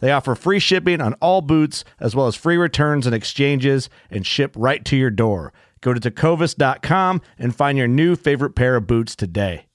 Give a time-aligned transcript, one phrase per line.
[0.00, 4.26] They offer free shipping on all boots, as well as free returns and exchanges, and
[4.26, 5.52] ship right to your door.
[5.80, 9.66] Go to tecovas.com and find your new favorite pair of boots today.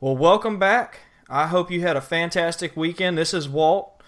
[0.00, 1.00] Well, welcome back.
[1.28, 3.18] I hope you had a fantastic weekend.
[3.18, 3.98] This is Walt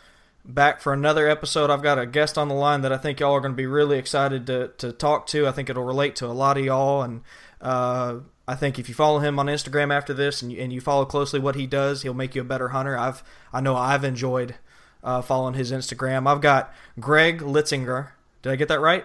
[0.45, 1.71] back for another episode.
[1.71, 3.67] I've got a guest on the line that I think y'all are going to be
[3.67, 5.47] really excited to, to talk to.
[5.47, 7.03] I think it'll relate to a lot of y'all.
[7.03, 7.23] And
[7.61, 10.81] uh, I think if you follow him on Instagram after this and you, and you
[10.81, 12.98] follow closely what he does, he'll make you a better hunter.
[12.98, 14.56] I've I know I've enjoyed
[15.05, 16.27] uh, following his Instagram.
[16.27, 18.09] I've got Greg Litzinger.
[18.43, 19.05] Did I get that right?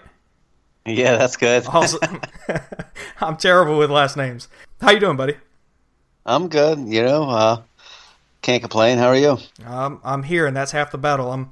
[0.88, 1.64] Yeah, that's good.
[3.22, 4.48] I'm terrible with last names.
[4.82, 5.38] How you doing, buddy?
[6.26, 6.80] I'm good.
[6.80, 7.62] You know, uh,
[8.42, 8.98] can't complain.
[8.98, 9.38] How are you?
[9.64, 11.32] Um, I'm here, and that's half the battle.
[11.32, 11.52] I'm,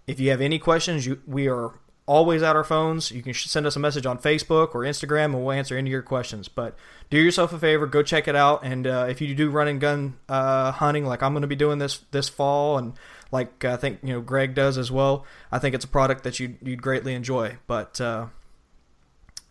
[0.06, 1.72] If you have any questions, you, we are
[2.06, 3.10] always at our phones.
[3.10, 5.92] You can send us a message on Facebook or Instagram, and we'll answer any of
[5.92, 6.48] your questions.
[6.48, 6.76] But
[7.10, 8.64] do yourself a favor, go check it out.
[8.64, 11.56] And uh, if you do run and gun uh, hunting, like I'm going to be
[11.56, 12.94] doing this this fall, and
[13.30, 16.38] like I think you know Greg does as well, I think it's a product that
[16.40, 17.56] you'd, you'd greatly enjoy.
[17.66, 18.26] But uh,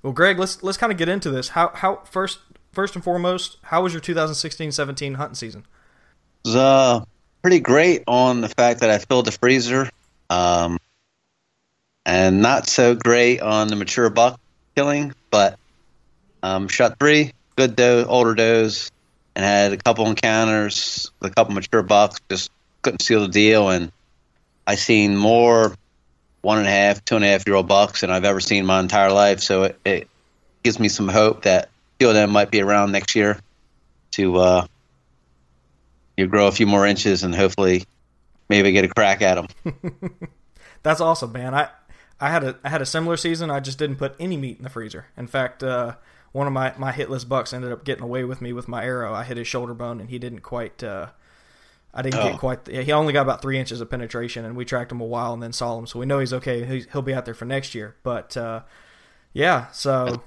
[0.02, 1.50] well, Greg, let's let's kind of get into this.
[1.50, 2.40] How how first
[2.72, 5.66] first and foremost, how was your 2016-17 hunting season?
[6.44, 7.06] It was uh,
[7.42, 9.90] pretty great on the fact that I filled the freezer.
[10.30, 10.80] Um,
[12.06, 14.40] and not so great on the mature buck
[14.76, 15.58] killing, but
[16.42, 18.92] um, shot three good doe, older does,
[19.36, 22.20] and had a couple encounters with a couple mature bucks.
[22.30, 23.92] Just couldn't seal the deal, and
[24.68, 25.76] I seen more
[26.42, 28.60] one and a half, two and a half year old bucks than I've ever seen
[28.60, 29.40] in my entire life.
[29.40, 30.08] So it, it
[30.64, 31.70] gives me some hope that
[32.00, 33.40] few of them might be around next year
[34.12, 34.68] to uh,
[36.18, 37.86] you grow a few more inches and hopefully
[38.50, 39.74] maybe get a crack at them.
[40.84, 41.56] That's awesome, man.
[41.56, 41.70] I
[42.20, 43.50] I had a I had a similar season.
[43.50, 45.08] I just didn't put any meat in the freezer.
[45.18, 45.96] In fact, uh,
[46.32, 49.14] one of my my hitless bucks ended up getting away with me with my arrow.
[49.14, 50.84] I hit his shoulder bone, and he didn't quite.
[50.84, 51.08] Uh,
[51.94, 52.32] I didn't oh.
[52.32, 52.68] get quite.
[52.68, 55.44] He only got about three inches of penetration, and we tracked him a while and
[55.44, 55.86] then saw him.
[55.86, 56.84] So we know he's okay.
[56.92, 57.96] He'll be out there for next year.
[58.04, 58.62] But uh,
[59.32, 60.24] yeah, so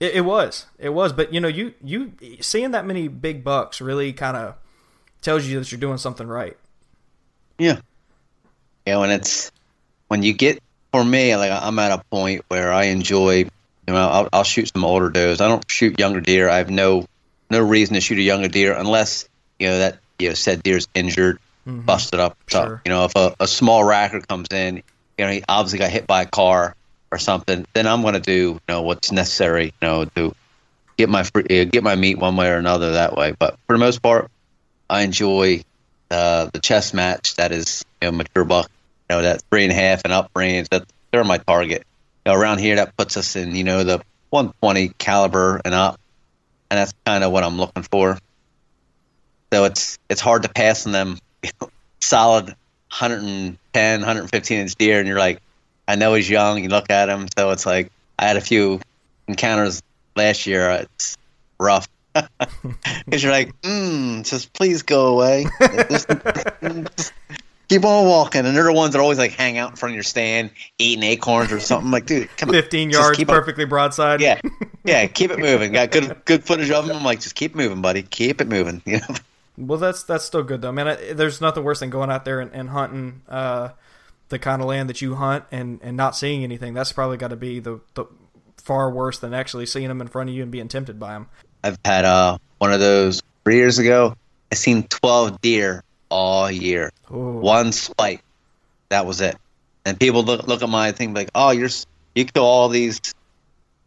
[0.00, 1.12] it, it was it was.
[1.12, 4.56] But you know, you you seeing that many big bucks really kind of
[5.22, 6.56] tells you that you're doing something right.
[7.58, 7.80] Yeah.
[8.86, 9.52] Yeah, when it's
[10.08, 10.62] when you get
[10.92, 13.46] for me, like I'm at a point where I enjoy.
[13.86, 15.40] You know, I'll, I'll shoot some older does.
[15.40, 16.48] I don't shoot younger deer.
[16.48, 17.06] I have no
[17.50, 20.88] no reason to shoot a younger deer unless you know that you know said deer's
[20.94, 21.80] injured, mm-hmm.
[21.80, 22.36] busted up.
[22.48, 22.82] So, sure.
[22.84, 26.06] You know, if a, a small racker comes in, you know, he obviously got hit
[26.06, 26.74] by a car
[27.10, 30.34] or something, then I'm going to do you know what's necessary, you know, to
[30.98, 33.34] get my free, uh, get my meat one way or another that way.
[33.38, 34.30] But for the most part,
[34.90, 35.62] I enjoy
[36.10, 38.70] uh, the chess match that is you know, mature buck
[39.08, 40.68] you know that three and a half and up range.
[40.70, 41.86] That they're my target.
[42.24, 46.00] You know, around here, that puts us in you know the 120 caliber and up,
[46.70, 48.18] and that's kind of what I'm looking for.
[49.52, 51.18] So it's it's hard to pass on them
[52.00, 52.46] solid
[52.90, 55.40] 110, 115 inch deer, and you're like,
[55.86, 56.62] I know he's young.
[56.62, 58.80] You look at him, so it's like I had a few
[59.26, 59.82] encounters
[60.16, 60.70] last year.
[60.70, 61.16] It's
[61.58, 61.88] rough
[63.04, 65.46] because you're like, mm, just please go away.
[67.68, 69.94] Keep on walking, and they're the ones that always like hang out in front of
[69.94, 71.90] your stand, eating acorns or something.
[71.90, 74.20] Like, dude, come on, 15 just yards, on- perfectly broadside.
[74.22, 74.40] yeah,
[74.84, 75.72] yeah, keep it moving.
[75.72, 76.96] Got good good footage of them.
[76.96, 78.02] I'm like, just keep moving, buddy.
[78.02, 78.82] Keep it moving.
[78.86, 79.14] You know.
[79.58, 80.72] Well, that's that's still good though.
[80.72, 83.70] Man, I, there's nothing worse than going out there and, and hunting uh,
[84.28, 86.74] the kind of land that you hunt and, and not seeing anything.
[86.74, 88.06] That's probably got to be the, the
[88.56, 91.26] far worse than actually seeing them in front of you and being tempted by them.
[91.64, 94.14] I've had uh one of those three years ago.
[94.52, 96.92] I seen 12 deer all year.
[97.10, 97.38] Ooh.
[97.38, 98.22] One spike.
[98.88, 99.36] That was it.
[99.84, 101.70] And people look look at my thing like, oh, you're
[102.14, 103.00] you kill all these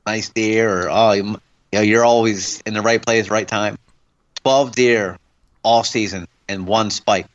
[0.06, 1.40] nice deer, or oh, you, you
[1.74, 3.78] know, you're always in the right place, right time.
[4.44, 5.18] 12 deer
[5.64, 7.28] all season and one spike.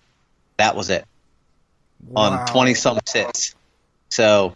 [0.56, 1.04] That was it.
[2.08, 2.40] Wow.
[2.40, 3.54] on 20 some sits.
[4.08, 4.54] So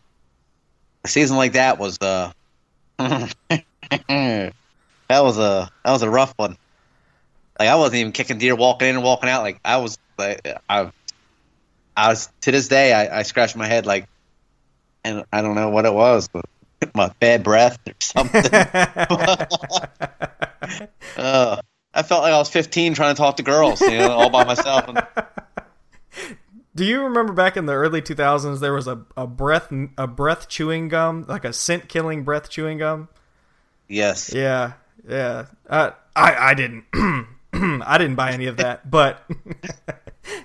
[1.05, 2.33] a season like that was uh
[2.99, 3.33] that
[5.09, 6.57] was a that was a rough one.
[7.59, 9.43] Like I wasn't even kicking deer walking in and walking out.
[9.43, 10.93] Like I was like I
[11.97, 14.07] I was to this day I, I scratch my head like
[15.05, 16.45] and I don't know what it was, but
[16.95, 18.45] my bad breath or something.
[21.17, 21.61] uh,
[21.93, 24.45] I felt like I was 15 trying to talk to girls, you know, all by
[24.45, 24.89] myself.
[24.89, 25.03] And,
[26.75, 30.49] Do you remember back in the early 2000s there was a, a breath a breath
[30.49, 33.09] chewing gum, like a scent killing breath chewing gum?
[33.89, 34.33] yes.
[34.33, 34.75] Yeah,
[35.09, 35.47] yeah.
[35.69, 36.85] Uh, I I didn't
[37.53, 39.29] I didn't buy any of that, but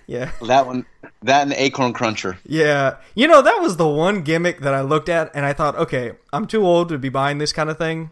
[0.08, 0.32] yeah.
[0.46, 0.86] That one,
[1.24, 2.38] that and the acorn cruncher.
[2.46, 2.98] Yeah.
[3.16, 6.14] You know, that was the one gimmick that I looked at and I thought, okay,
[6.34, 8.12] I'm too old to be buying this kind of thing.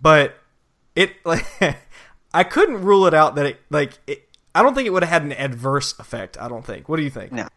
[0.00, 0.34] But
[0.94, 1.46] it like
[2.34, 5.10] I couldn't rule it out that it like it, I don't think it would have
[5.10, 6.88] had an adverse effect, I don't think.
[6.88, 7.32] What do you think?
[7.32, 7.48] No.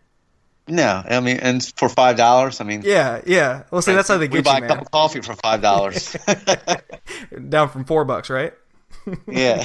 [0.68, 3.64] No, I mean, and for five dollars, I mean, Yeah, yeah.
[3.70, 5.62] Well, see, that's how they we get buy you, a cup of coffee for five
[5.62, 6.16] dollars.
[7.50, 8.52] Down from four bucks, right?
[9.28, 9.64] yeah,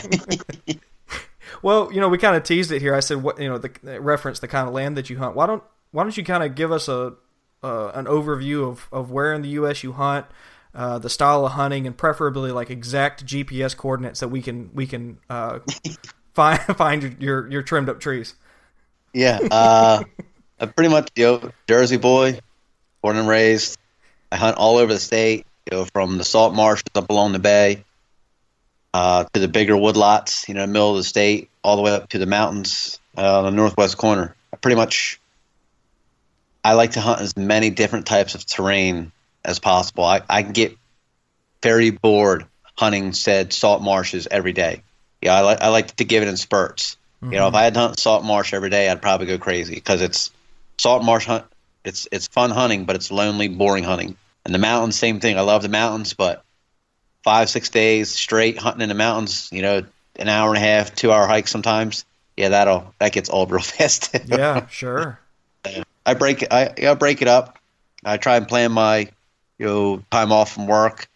[1.63, 2.95] Well, you know, we kind of teased it here.
[2.95, 5.35] I said, what you know, the reference the kind of land that you hunt.
[5.35, 5.63] Why don't
[5.93, 7.15] Why don't you kind of give us a
[7.63, 9.83] uh, an overview of, of where in the U.S.
[9.83, 10.27] you hunt,
[10.75, 14.87] uh, the style of hunting, and preferably like exact GPS coordinates that we can we
[14.87, 15.61] can uh,
[16.35, 18.35] find find your, your your trimmed up trees.
[19.13, 19.39] yeah.
[19.51, 20.03] Uh,
[20.59, 22.39] I'm pretty much you know, Jersey boy,
[23.03, 23.79] born and raised.
[24.31, 27.39] I hunt all over the state, you know, from the salt marshes up along the
[27.39, 27.85] bay,
[28.95, 32.09] uh, to the bigger woodlots, you know, middle of the state, all the way up
[32.11, 34.35] to the mountains uh, on the northwest corner.
[34.53, 35.21] I pretty much,
[36.65, 39.13] I like to hunt as many different types of terrain
[39.45, 40.05] as possible.
[40.05, 40.77] I, I can get
[41.63, 42.47] very bored
[42.77, 44.83] hunting said salt marshes every day.
[45.21, 46.97] Yeah, I like I like to give it in spurts.
[47.23, 49.75] You know, if I had to hunt salt marsh every day, I'd probably go crazy
[49.75, 50.31] because it's
[50.79, 51.45] salt marsh hunt.
[51.85, 54.17] It's it's fun hunting, but it's lonely, boring hunting.
[54.47, 55.37] And the mountains, same thing.
[55.37, 56.43] I love the mountains, but
[57.23, 59.83] five six days straight hunting in the mountains, you know,
[60.17, 62.05] an hour and a half, two hour hike sometimes.
[62.37, 64.17] Yeah, that'll that gets old real fast.
[64.27, 65.21] Yeah, sure.
[66.07, 66.53] I break it.
[66.53, 67.59] I, I break it up.
[68.05, 69.09] I try and plan my
[69.59, 71.09] you know time off from work,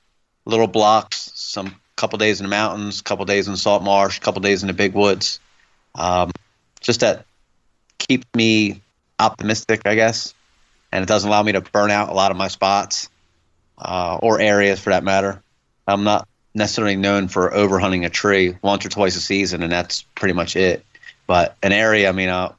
[0.45, 1.31] little blocks.
[1.35, 4.75] Some couple days in the mountains, couple days in salt marsh, couple days in the
[4.75, 5.41] big woods.
[5.95, 6.33] Um,
[6.81, 7.25] just that
[7.99, 8.83] keep me
[9.19, 10.35] optimistic, I guess,
[10.93, 13.09] and it doesn't allow me to burn out a lot of my spots
[13.79, 15.43] uh, or areas for that matter.
[15.87, 20.03] I'm not necessarily known for overhunting a tree once or twice a season, and that's
[20.15, 20.85] pretty much it.
[21.27, 22.53] But an area, I mean, uh,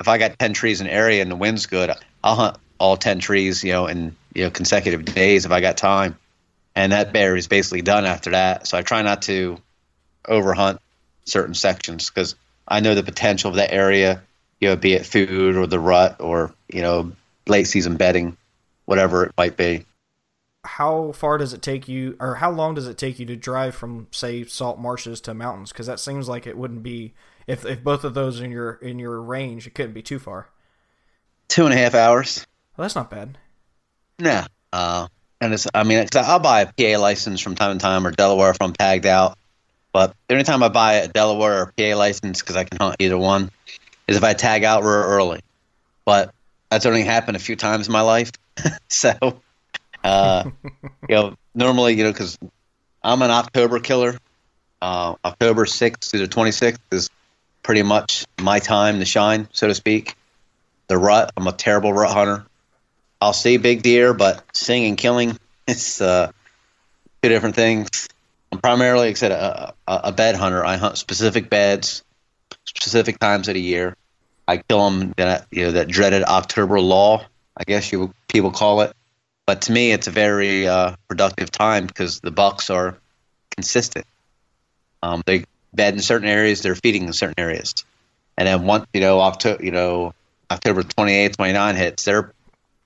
[0.00, 1.90] if I got ten trees in an area and the wind's good,
[2.22, 5.76] I'll hunt all ten trees, you know, in you know consecutive days if I got
[5.76, 6.16] time.
[6.76, 8.66] And that bear is basically done after that.
[8.66, 9.58] So I try not to
[10.24, 10.78] overhunt
[11.24, 12.34] certain sections because
[12.66, 14.22] I know the potential of that area,
[14.60, 17.12] you know, be it food or the rut or you know
[17.46, 18.36] late season bedding,
[18.86, 19.84] whatever it might be.
[20.64, 23.74] How far does it take you, or how long does it take you to drive
[23.74, 25.72] from, say, salt marshes to mountains?
[25.72, 27.14] Because that seems like it wouldn't be
[27.46, 30.48] if if both of those in your in your range, it couldn't be too far.
[31.48, 32.46] Two and a half hours.
[32.76, 33.38] Well, that's not bad.
[34.18, 34.46] Nah.
[34.72, 35.06] Uh,
[35.40, 38.10] and it's, I mean, 'cause I'll buy a PA license from time to time or
[38.10, 39.36] Delaware if I'm tagged out.
[39.92, 42.96] But the only time I buy a Delaware or PA license, because I can hunt
[42.98, 43.50] either one,
[44.08, 45.40] is if I tag out real early.
[46.04, 46.34] But
[46.70, 48.32] that's only happened a few times in my life.
[48.88, 49.12] so,
[50.04, 50.50] uh,
[51.08, 52.38] you know, normally, you know, because
[53.02, 54.18] I'm an October killer.
[54.80, 57.08] Uh, October 6th to the 26th is
[57.62, 60.14] pretty much my time to shine, so to speak.
[60.88, 62.44] The rut, I'm a terrible rut hunter.
[63.20, 66.30] I'll see big deer, but seeing and killing, it's uh,
[67.22, 68.08] two different things.
[68.52, 70.64] I'm primarily, like I said, a, a, a bed hunter.
[70.64, 72.04] I hunt specific beds,
[72.66, 73.96] specific times of the year.
[74.46, 77.24] I kill them that you know that dreaded October law,
[77.56, 78.94] I guess you people call it.
[79.46, 82.98] But to me, it's a very uh, productive time because the bucks are
[83.50, 84.06] consistent.
[85.02, 87.74] Um, they bed in certain areas, they're feeding in certain areas,
[88.38, 90.14] and then once you know October, you know
[90.50, 92.32] October 28, 29 hits, their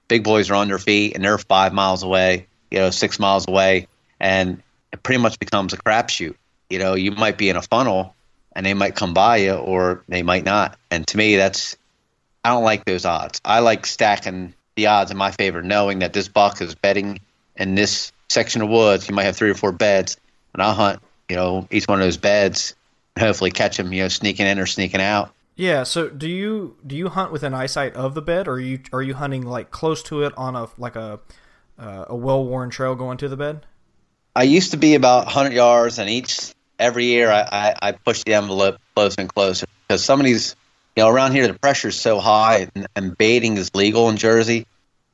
[0.08, 3.46] big boys are on their feet and they're five miles away, you know, six miles
[3.46, 3.86] away,
[4.18, 4.62] and
[4.92, 6.34] it pretty much becomes a crapshoot.
[6.70, 8.14] You know, you might be in a funnel
[8.52, 10.78] and they might come by you or they might not.
[10.90, 11.76] And to me, that's
[12.44, 13.40] I don't like those odds.
[13.44, 17.20] I like stacking the odds in my favor, knowing that this buck is bedding
[17.56, 19.08] in this section of woods.
[19.08, 20.16] You might have three or four beds,
[20.54, 22.74] and I'll hunt, you know, each one of those beds
[23.16, 25.34] and hopefully catch them, you know, sneaking in or sneaking out.
[25.56, 25.82] Yeah.
[25.82, 29.02] So do you do you hunt within eyesight of the bed, or are you are
[29.02, 31.18] you hunting like close to it on a like a
[31.76, 33.66] uh, a well worn trail going to the bed?
[34.36, 38.22] I used to be about 100 yards, and each every year I, I, I push
[38.22, 40.54] the envelope closer and closer because some of these,
[40.94, 44.16] you know, around here the pressure is so high and, and baiting is legal in
[44.16, 44.64] Jersey.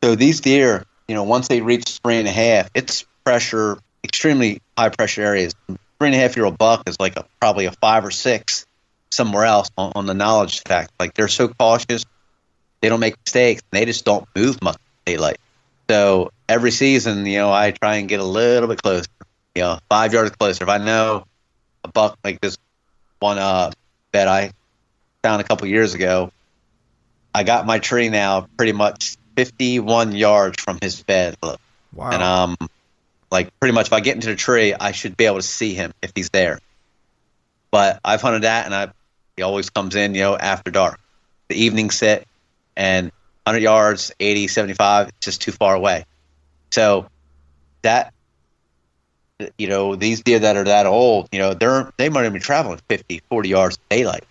[0.04, 4.60] So these deer, you know, once they reach three and a half, it's pressure, extremely
[4.76, 5.54] high pressure areas.
[5.66, 8.66] Three and a half year old buck is like a, probably a five or six
[9.10, 10.92] somewhere else on, on the knowledge fact.
[11.00, 12.04] Like they're so cautious,
[12.82, 15.38] they don't make mistakes, they just don't move much daylight.
[15.88, 19.08] So every season, you know, I try and get a little bit closer,
[19.54, 20.64] you know, five yards closer.
[20.64, 21.24] If I know
[21.82, 22.58] a buck like this
[23.20, 23.70] one uh,
[24.12, 24.52] that I
[25.22, 26.30] found a couple years ago,
[27.34, 31.36] I got my tree now pretty much 51 yards from his bed.
[31.92, 32.10] Wow.
[32.10, 32.56] And um,
[33.30, 35.74] like pretty much if I get into the tree, I should be able to see
[35.74, 36.60] him if he's there.
[37.70, 38.92] But I've hunted that, and I
[39.36, 41.00] he always comes in, you know, after dark.
[41.48, 42.26] The evening sit
[42.76, 43.06] and
[43.44, 46.06] 100 yards, 80, 75, it's just too far away.
[46.70, 47.06] So
[47.82, 48.12] that,
[49.58, 52.40] you know, these deer that are that old, you know, they're, they might even be
[52.40, 54.24] traveling 50, 40 yards daylight.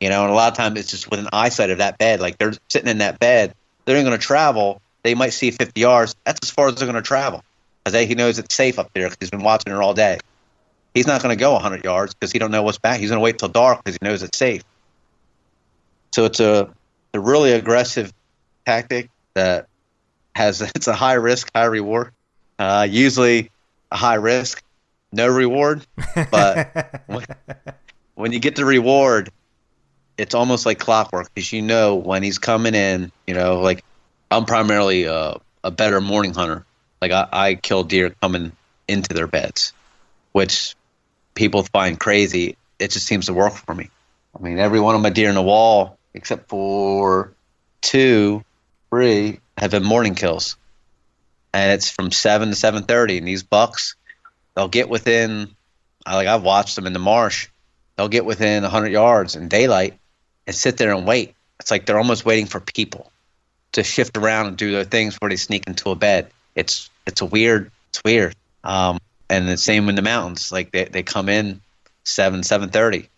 [0.00, 2.20] You know, and a lot of times it's just with an eyesight of that bed.
[2.20, 4.80] Like they're sitting in that bed, they're going to travel.
[5.02, 6.14] They might see 50 yards.
[6.24, 7.44] That's as far as they're going to travel.
[7.84, 10.18] Because he knows it's safe up there because he's been watching her all day.
[10.94, 13.00] He's not going to go 100 yards because he don't know what's back.
[13.00, 14.62] He's going to wait till dark because he knows it's safe.
[16.14, 16.70] So it's a,
[17.14, 18.12] a really aggressive
[18.66, 19.66] tactic that
[20.34, 22.12] has it's a high risk, high reward.
[22.58, 23.50] Uh, usually
[23.90, 24.62] a high risk,
[25.10, 25.84] no reward.
[26.30, 27.24] But when,
[28.14, 29.30] when you get the reward,
[30.18, 33.12] it's almost like clockwork because you know when he's coming in.
[33.26, 33.84] You know, like
[34.30, 36.64] I'm primarily a, a better morning hunter.
[37.00, 38.52] Like I, I kill deer coming
[38.88, 39.72] into their beds,
[40.32, 40.74] which
[41.34, 42.56] people find crazy.
[42.78, 43.90] It just seems to work for me.
[44.38, 47.32] I mean, every one of my deer in the wall, except for
[47.80, 48.44] two,
[48.90, 50.56] three, have been morning kills,
[51.52, 53.18] and it's from seven to seven thirty.
[53.18, 53.96] And these bucks,
[54.54, 55.54] they'll get within.
[56.04, 57.48] Like I've watched them in the marsh,
[57.96, 60.00] they'll get within hundred yards in daylight,
[60.46, 61.34] and sit there and wait.
[61.60, 63.12] It's like they're almost waiting for people
[63.72, 66.30] to shift around and do their things before they sneak into a bed.
[66.54, 67.70] It's it's a weird.
[67.90, 68.34] It's weird.
[68.64, 70.52] Um, and the same in the mountains.
[70.52, 71.60] Like they, they come in
[72.04, 73.08] seven seven thirty,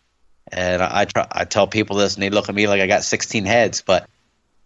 [0.53, 2.87] and I, I try I tell people this, and they look at me like I
[2.87, 4.09] got sixteen heads, but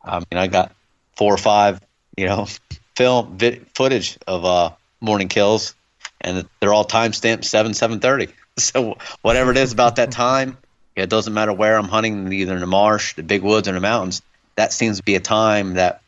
[0.04, 0.72] um, you know I got
[1.16, 1.80] four or five
[2.16, 2.46] you know
[2.96, 5.74] film vid, footage of uh, morning kills,
[6.20, 8.28] and they're all time stamped seven seven thirty.
[8.58, 10.58] So whatever it is about that time,
[11.02, 13.80] it doesn't matter where I'm hunting, either in the marsh, the big woods, or the
[13.80, 14.22] mountains.
[14.56, 16.02] That seems to be a time that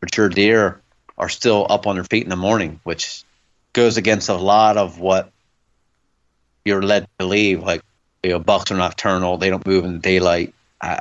[0.00, 0.80] mature deer
[1.16, 3.24] are still up on their feet in the morning, which
[3.72, 5.30] goes against a lot of what
[6.64, 7.62] you're led to believe.
[7.62, 7.82] Like,
[8.22, 10.54] you know, bucks are nocturnal; they don't move in the daylight.
[10.80, 11.00] I,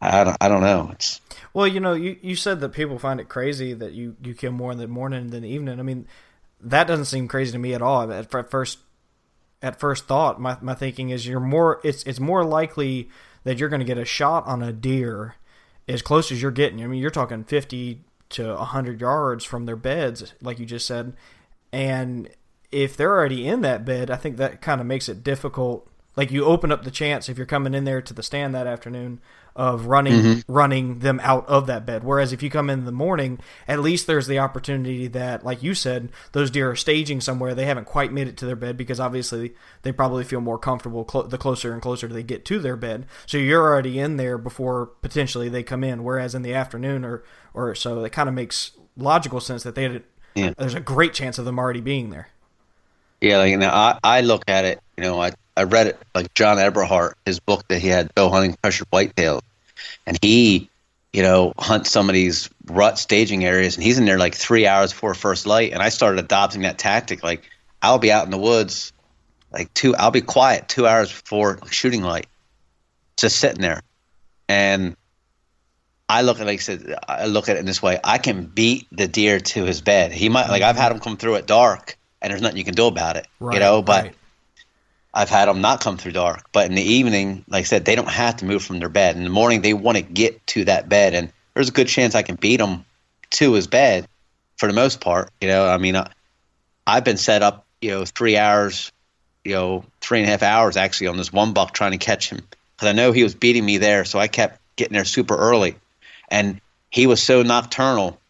[0.00, 0.90] I don't, I don't know.
[0.92, 1.20] It's
[1.56, 4.52] well, you know, you, you said that people find it crazy that you, you kill
[4.52, 5.80] more in the morning than the evening.
[5.80, 6.06] I mean,
[6.60, 8.12] that doesn't seem crazy to me at all.
[8.12, 8.78] At, at first,
[9.62, 11.80] at first thought, my, my thinking is you're more.
[11.82, 13.08] It's it's more likely
[13.44, 15.36] that you're going to get a shot on a deer
[15.88, 16.82] as close as you're getting.
[16.82, 21.14] I mean, you're talking fifty to hundred yards from their beds, like you just said,
[21.72, 22.28] and
[22.72, 25.88] if they're already in that bed, I think that kind of makes it difficult.
[26.16, 28.66] Like you open up the chance if you're coming in there to the stand that
[28.66, 29.20] afternoon
[29.56, 30.52] of running mm-hmm.
[30.52, 32.04] running them out of that bed.
[32.04, 35.74] Whereas if you come in the morning, at least there's the opportunity that, like you
[35.74, 37.54] said, those deer are staging somewhere.
[37.54, 41.08] They haven't quite made it to their bed because obviously they probably feel more comfortable
[41.10, 43.06] cl- the closer and closer they get to their bed.
[43.24, 46.04] So you're already in there before potentially they come in.
[46.04, 50.02] Whereas in the afternoon or or so, it kind of makes logical sense that they
[50.34, 50.52] yeah.
[50.58, 52.28] there's a great chance of them already being there.
[53.20, 56.34] Yeah, like now I, I look at it, you know, I, I read it like
[56.34, 59.42] John Eberhart, his book that he had, Bow Hunting Pressured Whitetail,
[60.06, 60.68] and he,
[61.12, 64.66] you know, hunts some of these rut staging areas, and he's in there like three
[64.66, 65.72] hours before first light.
[65.72, 67.22] And I started adopting that tactic.
[67.22, 67.48] Like
[67.80, 68.92] I'll be out in the woods,
[69.52, 72.26] like two, I'll be quiet two hours before shooting light,
[73.16, 73.82] just sitting there,
[74.48, 74.96] and
[76.08, 77.98] I look at like I said, I look at it in this way.
[78.04, 80.12] I can beat the deer to his bed.
[80.12, 82.74] He might like I've had him come through at dark, and there's nothing you can
[82.74, 83.26] do about it.
[83.40, 84.14] Right, you know, but right.
[85.16, 86.44] I've had them not come through dark.
[86.52, 89.16] But in the evening, like I said, they don't have to move from their bed.
[89.16, 92.14] In the morning, they want to get to that bed, and there's a good chance
[92.14, 92.84] I can beat them
[93.30, 94.06] to his bed
[94.58, 95.30] for the most part.
[95.40, 96.10] You know, I mean, I,
[96.86, 98.92] I've been set up, you know, three hours,
[99.42, 102.28] you know, three and a half hours actually on this one buck trying to catch
[102.28, 102.40] him
[102.76, 105.76] because I know he was beating me there, so I kept getting there super early,
[106.28, 108.20] and he was so nocturnal.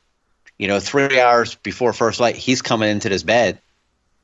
[0.56, 3.58] You know, three hours before first light, he's coming into this bed,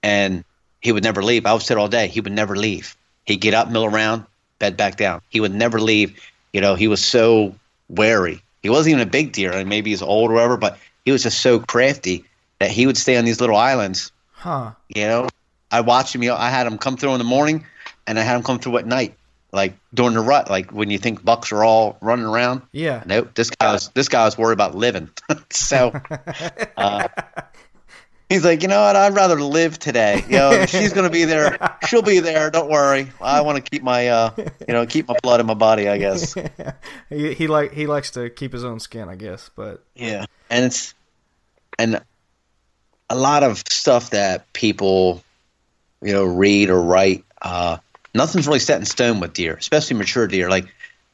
[0.00, 0.45] and
[0.82, 1.46] he would never leave.
[1.46, 2.08] I would sit all day.
[2.08, 2.96] He would never leave.
[3.24, 4.26] He'd get up, mill around,
[4.58, 5.22] bed back down.
[5.30, 6.20] He would never leave.
[6.52, 7.54] You know, he was so
[7.88, 8.42] wary.
[8.62, 11.22] He wasn't even a big deer, and maybe he's old or whatever, but he was
[11.22, 12.24] just so crafty
[12.58, 14.12] that he would stay on these little islands.
[14.32, 14.72] Huh.
[14.88, 15.28] You know,
[15.70, 16.22] I watched him.
[16.22, 17.64] You know, I had him come through in the morning,
[18.06, 19.14] and I had him come through at night,
[19.52, 22.62] like during the rut, like when you think bucks are all running around.
[22.72, 23.02] Yeah.
[23.06, 23.34] Nope.
[23.34, 25.10] This guy was this guy was worried about living.
[25.50, 25.92] so
[26.76, 27.08] uh,
[28.32, 28.96] he's like, you know what?
[28.96, 30.24] I'd rather live today.
[30.26, 31.58] You know, she's gonna be there.
[31.86, 32.50] She'll be there.
[32.50, 33.10] Don't worry.
[33.20, 35.88] I want to keep my, uh, you know, keep my blood in my body.
[35.88, 36.34] I guess.
[37.08, 39.50] he, he like he likes to keep his own skin, I guess.
[39.54, 40.94] But Yeah, and it's
[41.78, 42.00] and
[43.10, 45.22] a lot of stuff that people,
[46.00, 47.24] you know, read or write.
[47.40, 47.78] Uh,
[48.14, 50.48] nothing's really set in stone with deer, especially mature deer.
[50.48, 50.66] Like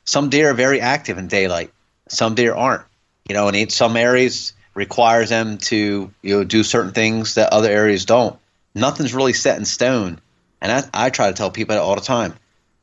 [0.04, 1.72] some deer are very active in daylight,
[2.08, 2.84] some deer aren't.
[3.28, 7.52] You know, and in some areas requires them to you know do certain things that
[7.52, 8.38] other areas don't.
[8.74, 10.20] Nothing's really set in stone,
[10.62, 12.34] and I, I try to tell people that all the time.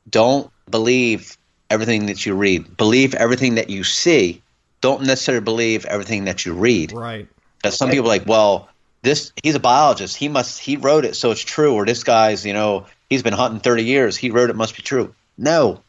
[0.09, 1.37] Don't believe
[1.69, 2.75] everything that you read.
[2.75, 4.41] Believe everything that you see.
[4.81, 6.91] Don't necessarily believe everything that you read.
[6.91, 7.27] right.
[7.57, 8.69] Because some people are like, well,
[9.01, 10.17] this he's a biologist.
[10.17, 11.73] He must he wrote it, so it's true.
[11.73, 14.17] Or this guy's, you know, he's been hunting thirty years.
[14.17, 15.15] He wrote it, must be true.
[15.37, 15.81] No,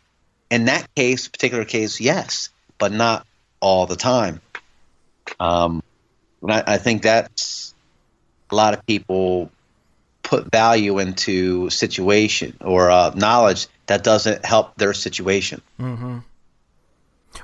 [0.50, 2.48] in that case, particular case, yes,
[2.78, 3.26] but not
[3.60, 4.40] all the time.
[5.40, 5.82] Um,
[6.42, 7.74] and I, I think that's
[8.50, 9.50] a lot of people
[10.22, 15.62] put value into situation or uh, knowledge that doesn't help their situation.
[15.80, 16.18] Mm-hmm.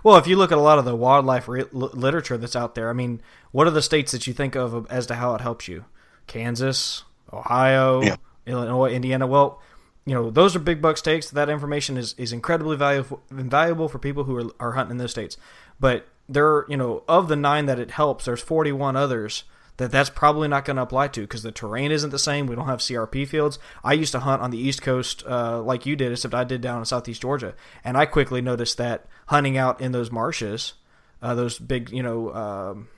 [0.02, 2.90] Well, if you look at a lot of the wildlife re- literature that's out there,
[2.90, 3.20] I mean,
[3.52, 5.84] what are the states that you think of as to how it helps you?
[6.26, 8.16] Kansas, Ohio, Yeah.
[8.46, 9.26] Illinois, Indiana.
[9.26, 9.60] Well,
[10.04, 11.30] you know, those are big buck states.
[11.30, 15.12] That information is, is incredibly valuable valuable for people who are, are hunting in those
[15.12, 15.36] states.
[15.78, 19.44] But there, you know, of the nine that it helps, there's 41 others
[19.78, 22.46] that that's probably not going to apply to because the terrain isn't the same.
[22.46, 23.58] We don't have CRP fields.
[23.82, 26.60] I used to hunt on the East Coast uh, like you did, except I did
[26.60, 27.54] down in Southeast Georgia,
[27.84, 30.74] and I quickly noticed that hunting out in those marshes,
[31.20, 32.34] uh, those big, you know.
[32.34, 32.88] Um,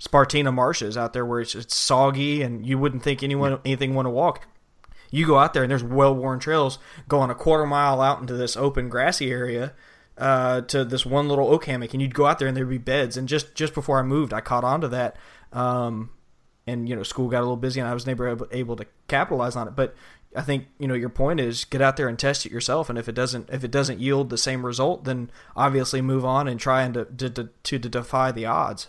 [0.00, 4.06] Spartina marshes out there where it's, it's soggy and you wouldn't think anyone anything want
[4.06, 4.46] to walk.
[5.10, 8.32] You go out there and there's well worn trails going a quarter mile out into
[8.32, 9.74] this open grassy area
[10.20, 12.78] uh, to this one little oak hammock, and you'd go out there and there'd be
[12.78, 13.16] beds.
[13.16, 15.16] And just just before I moved, I caught on to that,
[15.52, 16.10] um,
[16.66, 18.86] and you know school got a little busy, and I was never able, able to
[19.08, 19.74] capitalize on it.
[19.74, 19.94] But
[20.36, 22.98] I think you know your point is get out there and test it yourself, and
[22.98, 26.60] if it doesn't if it doesn't yield the same result, then obviously move on and
[26.60, 28.88] try and to to, to, to defy the odds.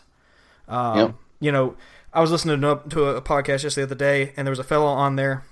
[0.68, 1.16] Um, Yep.
[1.40, 1.76] You know,
[2.14, 4.64] I was listening to, to a podcast just the other day, and there was a
[4.64, 5.44] fellow on there,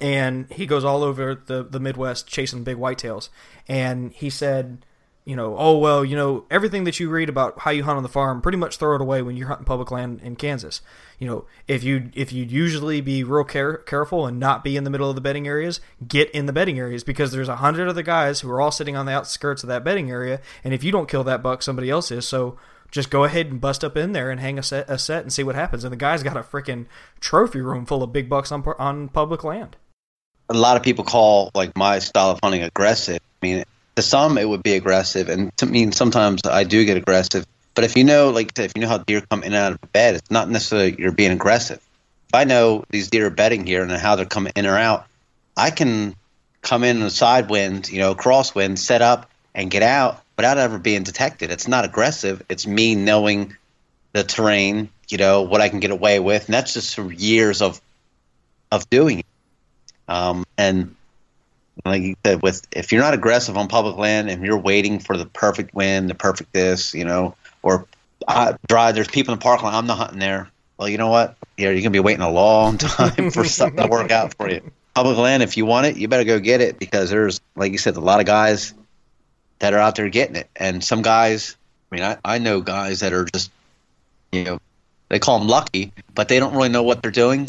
[0.00, 3.30] and he goes all over the, the Midwest chasing big whitetails.
[3.66, 4.84] And he said,
[5.24, 8.02] you know, oh, well, you know, everything that you read about how you hunt on
[8.02, 10.82] the farm, pretty much throw it away when you're hunting public land in Kansas.
[11.18, 14.84] You know, if you if you usually be real care, careful and not be in
[14.84, 17.88] the middle of the bedding areas, get in the bedding areas because there's a hundred
[17.88, 20.84] other guys who are all sitting on the outskirts of that bedding area, and if
[20.84, 22.28] you don't kill that buck, somebody else is.
[22.28, 22.58] So
[22.90, 25.32] just go ahead and bust up in there and hang a set, a set and
[25.32, 25.84] see what happens.
[25.84, 26.84] And the guy's got a freaking
[27.18, 29.76] trophy room full of big bucks on on public land.
[30.50, 33.20] a lot of people call like my style of hunting aggressive.
[33.42, 33.64] I mean,
[33.96, 37.46] to some it would be aggressive, and to me sometimes I do get aggressive.
[37.74, 39.92] But if you know, like if you know how deer come in and out of
[39.92, 41.80] bed, it's not necessarily you're being aggressive.
[42.28, 45.06] If I know these deer are bedding here and how they're coming in or out,
[45.56, 46.14] I can
[46.62, 50.58] come in on a side wind, you know, crosswind, set up and get out without
[50.58, 51.50] ever being detected.
[51.50, 52.42] It's not aggressive.
[52.48, 53.56] It's me knowing
[54.12, 57.80] the terrain, you know, what I can get away with, and that's just years of
[58.72, 59.26] of doing it.
[60.08, 60.96] Um, and
[61.84, 65.16] like you said, with if you're not aggressive on public land and you're waiting for
[65.16, 67.86] the perfect wind, the perfect this, you know, or
[68.26, 69.74] uh, I drive, there's people in the parking lot.
[69.74, 70.50] I'm not hunting there.
[70.78, 71.36] Well, you know what?
[71.56, 74.60] Yeah, you're gonna be waiting a long time for something to work out for you.
[74.94, 77.78] Public land, if you want it, you better go get it because there's, like you
[77.78, 78.74] said, a lot of guys
[79.58, 81.56] that are out there getting it, and some guys.
[81.90, 83.52] I mean, I, I know guys that are just,
[84.32, 84.60] you know,
[85.08, 87.48] they call them lucky, but they don't really know what they're doing.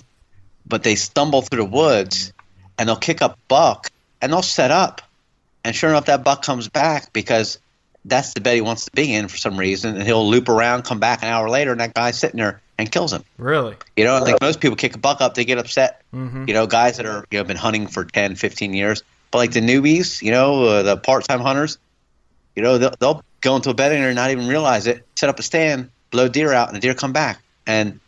[0.68, 2.34] But they stumble through the woods
[2.78, 3.92] and they'll kick up buck
[4.26, 5.02] and they'll set up.
[5.64, 7.60] And sure enough, that buck comes back because
[8.04, 10.84] that's the bed he wants to be in for some reason, and he'll loop around,
[10.84, 13.24] come back an hour later, and that guy's sitting there and kills him.
[13.38, 13.76] Really?
[13.96, 16.02] You know, like most people kick a buck up, they get upset.
[16.48, 19.52] You know, guys that are you know been hunting for 10, 15 years, but like
[19.52, 21.78] the newbies, you know, uh, the part-time hunters,
[22.56, 25.40] you know, they'll, they'll go into a bedding and not even realize it, set up
[25.40, 27.42] a stand, blow deer out, and the deer come back.
[27.68, 28.00] And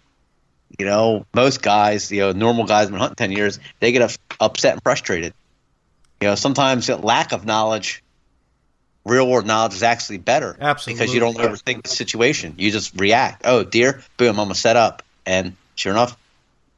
[0.78, 4.12] you know, most guys, you know, normal guys been hunting ten years, they get up,
[4.40, 5.34] upset and frustrated.
[6.22, 8.04] You know, sometimes that lack of knowledge,
[9.06, 10.58] real world knowledge, is actually better.
[10.60, 11.00] Absolutely.
[11.00, 12.56] because you don't overthink the situation.
[12.58, 13.44] You just react.
[13.46, 16.18] Oh, dear, boom, I'm gonna set up, and sure enough,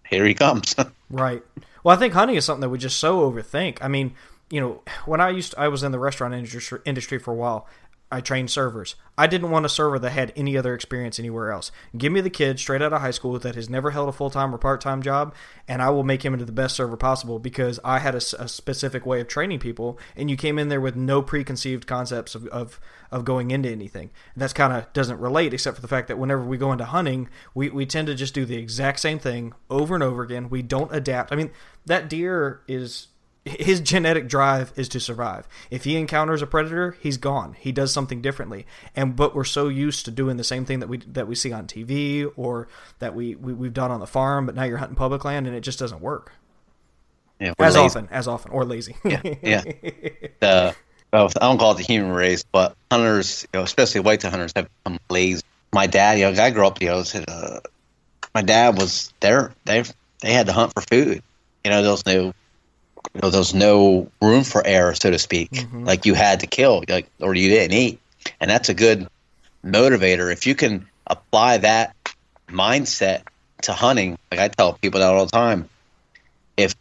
[0.07, 0.75] here he comes.
[1.11, 1.41] Right.
[1.83, 3.79] Well, I think hunting is something that we just so overthink.
[3.81, 4.13] I mean,
[4.51, 7.67] you know, when I used I was in the restaurant industry, industry for a while.
[8.11, 8.95] I trained servers.
[9.19, 11.71] I didn't want a server that had any other experience anywhere else.
[11.95, 14.31] Give me the kid straight out of high school that has never held a full
[14.31, 15.35] time or part time job,
[15.67, 19.05] and I will make him into the best server possible because I had a specific
[19.05, 22.79] way of training people, and you came in there with no preconceived concepts of, of,
[23.11, 24.09] of going into anything.
[24.33, 26.85] And that's kind of doesn't relate, except for the fact that whenever we go into
[26.85, 30.49] hunting, we, we tend to just do the exact same thing over and over again.
[30.49, 31.31] We don't adapt.
[31.31, 31.51] I mean,
[31.85, 33.07] that deer is
[33.45, 35.47] his genetic drive is to survive.
[35.71, 37.55] If he encounters a predator, he's gone.
[37.57, 38.65] He does something differently.
[38.95, 41.51] And but we're so used to doing the same thing that we that we see
[41.51, 42.67] on TV or
[42.99, 45.55] that we, we we've done on the farm, but now you're hunting public land and
[45.55, 46.31] it just doesn't work
[47.39, 47.85] Yeah, as lazy.
[47.85, 48.95] often as often or lazy.
[49.05, 49.61] Yeah, yeah.
[50.41, 50.75] the
[51.11, 54.51] well, I don't call it the human race, but hunters, you know, especially whitetail hunters,
[54.55, 55.41] have become lazy.
[55.73, 57.61] My dad, you know, I grew up, you know, said, uh,
[58.35, 59.53] my dad was there.
[59.65, 59.83] They
[60.21, 61.23] they had to hunt for food.
[61.63, 62.33] You know, there was no,
[63.13, 65.51] you know, there was no room for error, so to speak.
[65.51, 65.85] Mm-hmm.
[65.85, 67.99] Like you had to kill, like, or you didn't eat,
[68.39, 69.07] and that's a good
[69.63, 70.31] motivator.
[70.31, 71.95] If you can apply that
[72.47, 73.23] mindset
[73.63, 75.69] to hunting, like I tell people that all the time,
[76.57, 76.75] if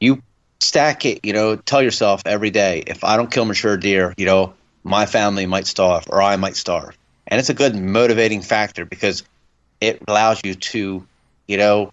[0.00, 0.22] you
[0.60, 4.26] stack it, you know, tell yourself every day, if I don't kill mature deer, you
[4.26, 6.96] know, my family might starve or I might starve.
[7.26, 9.24] And it's a good motivating factor because
[9.80, 11.04] it allows you to,
[11.48, 11.92] you know,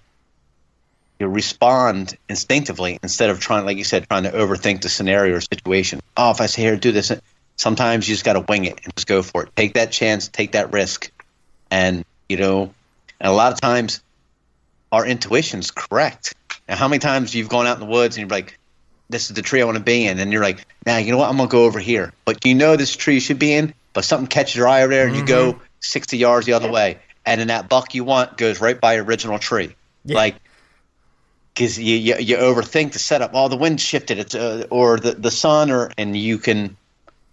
[1.24, 5.42] you respond instinctively instead of trying, like you said, trying to overthink the scenario or
[5.42, 6.02] situation.
[6.18, 7.12] Oh, if I say here, do this.
[7.56, 9.56] Sometimes you just got to wing it and just go for it.
[9.56, 11.12] Take that chance, take that risk.
[11.72, 12.74] And, you know,
[13.20, 14.04] and a lot of times
[14.92, 16.36] our intuition's correct.
[16.68, 18.60] And how many times you've gone out in the woods and you're like,
[19.10, 21.18] this is the tree I want to be in, and you're like, now you know
[21.18, 22.14] what, I'm gonna go over here.
[22.26, 24.94] But you know this tree you should be in, but something catches your eye over
[24.94, 25.64] there, and you go mm-hmm.
[25.82, 29.04] 60 yards the other way, and then that buck you want goes right by your
[29.04, 30.16] original tree, Yeah.
[30.16, 30.36] like.
[31.54, 33.32] Because you, you you overthink the setup.
[33.34, 36.76] Oh, the wind shifted, it's uh, or the the sun, or and you can,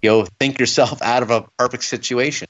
[0.03, 2.49] you know, think yourself out of a perfect situation.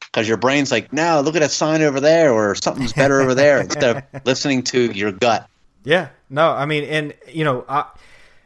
[0.00, 3.34] Because your brain's like, no, look at that sign over there, or something's better over
[3.34, 5.48] there, instead of listening to your gut.
[5.82, 7.86] Yeah, no, I mean, and you know, I,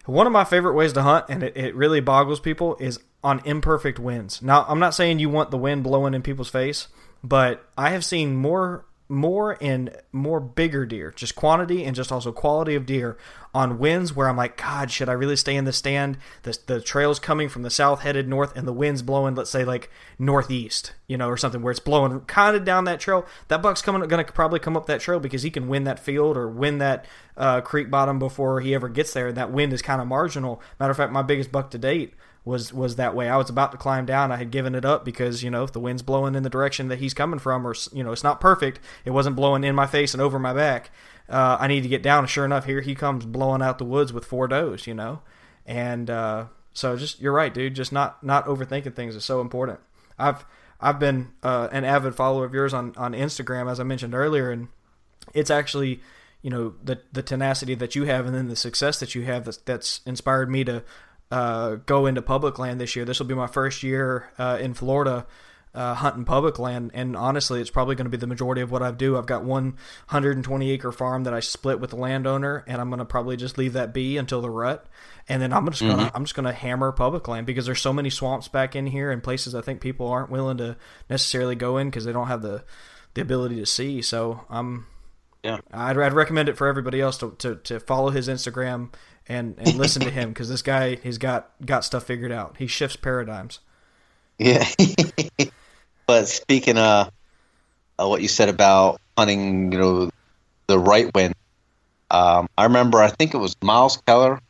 [0.07, 3.43] one of my favorite ways to hunt, and it, it really boggles people, is on
[3.45, 4.41] imperfect winds.
[4.41, 6.89] Now, I'm not saying you want the wind blowing in people's face,
[7.23, 12.31] but I have seen more, more and more bigger deer, just quantity and just also
[12.31, 13.17] quality of deer
[13.55, 16.19] on winds where I'm like, God, should I really stay in the stand?
[16.43, 19.65] The the trail's coming from the south, headed north, and the wind's blowing, let's say
[19.65, 23.27] like northeast, you know, or something where it's blowing kind of down that trail.
[23.49, 25.99] That buck's coming, going to probably come up that trail because he can win that
[25.99, 29.29] field or win that uh, creek bottom before he ever gets there.
[29.29, 30.61] And that wind is kind of marginal.
[30.79, 32.15] Matter of fact, my biggest buck to date
[32.49, 33.29] was was that way.
[33.29, 34.33] I was about to climb down.
[34.33, 36.89] I had given it up because you know if the wind's blowing in the direction
[36.89, 38.81] that he's coming from, or you know it's not perfect.
[39.05, 40.91] It wasn't blowing in my face and over my back.
[41.29, 42.21] Uh, I need to get down.
[42.21, 44.87] And sure enough, here he comes blowing out the woods with four does.
[44.87, 45.21] You know,
[45.67, 47.75] and uh, so just you're right, dude.
[47.75, 49.79] Just not not overthinking things is so important.
[50.19, 50.45] I've
[50.81, 54.51] I've been uh, an avid follower of yours on on Instagram, as I mentioned earlier,
[54.51, 54.69] and
[55.35, 56.01] it's actually
[56.41, 59.45] you know the the tenacity that you have and then the success that you have
[59.45, 60.83] that's, that's inspired me to
[61.31, 63.05] uh, go into public land this year.
[63.05, 65.27] This will be my first year uh, in Florida
[65.75, 68.83] uh, hunting public land, and honestly, it's probably going to be the majority of what
[68.83, 69.17] I do.
[69.17, 69.77] I've got one
[70.09, 73.59] 120 acre farm that I split with the landowner, and I'm going to probably just
[73.59, 74.87] leave that be until the rut,
[75.29, 77.83] and then I'm just going to I'm just going to hammer public land because there's
[77.83, 80.77] so many swamps back in here and places I think people aren't willing to
[81.11, 82.65] necessarily go in because they don't have the
[83.15, 84.01] the ability to see.
[84.03, 84.87] So I'm
[85.45, 85.59] Yeah.
[85.73, 88.93] I'd, I'd recommend it for everybody else to, to, to follow his Instagram
[89.29, 92.57] and, and listen to him because this guy he's got got stuff figured out.
[92.59, 93.61] He shifts paradigms.
[94.39, 94.67] Yeah.
[96.07, 97.11] but speaking of,
[97.99, 100.11] of what you said about hunting, you know,
[100.69, 101.35] the right wind,
[102.11, 104.41] um, I remember I think it was Myles Keller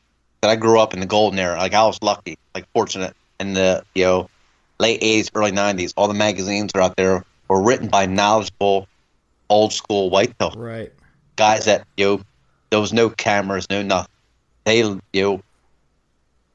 [0.40, 1.56] that I grew up in the golden era.
[1.56, 4.30] Like I was lucky, like fortunate in the you know
[4.78, 5.92] late '80s, early '90s.
[5.96, 8.86] All the magazines are out there were written by knowledgeable,
[9.48, 10.92] old school whitetail Right.
[11.36, 12.20] guys that you know
[12.70, 14.12] there was no cameras, no nothing.
[14.68, 15.42] They you know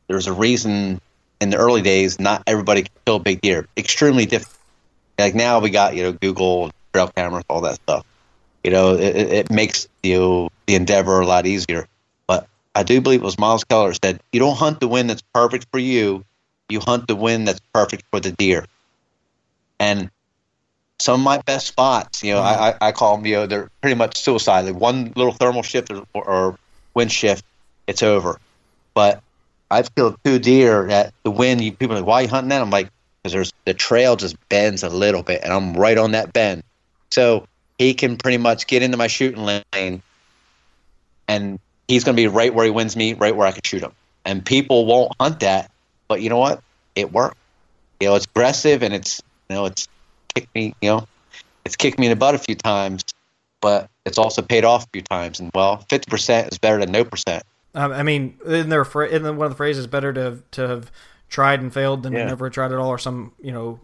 [0.07, 1.01] there's a reason
[1.41, 3.67] in the early days, not everybody could kill big deer.
[3.75, 4.55] Extremely difficult.
[5.17, 8.05] Like now we got you know Google, trail cameras, all that stuff.
[8.63, 11.87] You know, it, it makes you know, the endeavor a lot easier.
[12.27, 15.23] But I do believe it was Myles Keller said, "You don't hunt the wind that's
[15.33, 16.23] perfect for you.
[16.69, 18.67] You hunt the wind that's perfect for the deer."
[19.79, 20.11] And
[20.99, 23.95] some of my best spots, you know, I, I call them, you know, they're pretty
[23.95, 24.65] much suicide.
[24.65, 26.59] Like one little thermal shift or, or
[26.93, 27.43] wind shift,
[27.87, 28.39] it's over.
[28.93, 29.21] But
[29.69, 31.59] I've killed two deer that the wind.
[31.61, 32.61] People are like, why are you hunting that?
[32.61, 32.89] I'm like,
[33.21, 36.63] because there's the trail just bends a little bit, and I'm right on that bend,
[37.09, 39.43] so he can pretty much get into my shooting
[39.73, 40.01] lane,
[41.27, 43.81] and he's going to be right where he wins me, right where I can shoot
[43.81, 43.93] him.
[44.25, 45.71] And people won't hunt that,
[46.07, 46.61] but you know what?
[46.95, 47.37] It worked.
[47.99, 49.87] You know, it's aggressive and it's you know it's
[50.35, 50.75] kicked me.
[50.81, 51.07] You know,
[51.65, 53.03] it's kicked me in the butt a few times,
[53.61, 55.39] but it's also paid off a few times.
[55.39, 57.43] And well, fifty percent is better than no percent.
[57.75, 60.91] Um, I mean, in their in one of the phrases, better to have, to have
[61.29, 62.25] tried and failed than Yeah.
[62.25, 63.79] never tried at all, or some you know,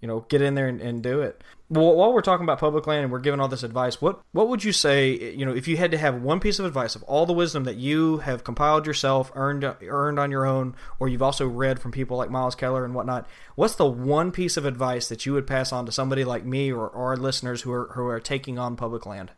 [0.00, 1.42] you know, get in there and, and do it.
[1.70, 4.48] Well, while we're talking about public land and we're giving all this advice, what what
[4.48, 5.12] would you say?
[5.12, 7.64] You know, if you had to have one piece of advice of all the wisdom
[7.64, 11.92] that you have compiled yourself, earned earned on your own, or you've also read from
[11.92, 15.46] people like Myles Keller and whatnot, what's the one piece of advice that you would
[15.46, 18.58] pass on to somebody like me or, or our listeners who are who are taking
[18.58, 19.30] on public land?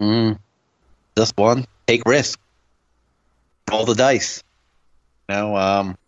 [0.00, 0.38] Mm,
[1.16, 1.66] just one.
[1.88, 2.38] Take risk.
[3.70, 4.42] Roll the dice.
[5.28, 5.98] You know, um,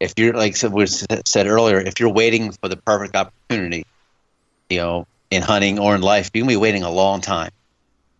[0.00, 3.84] if you're like so we said earlier, if you're waiting for the perfect opportunity,
[4.70, 7.50] you know, in hunting or in life, you can be waiting a long time.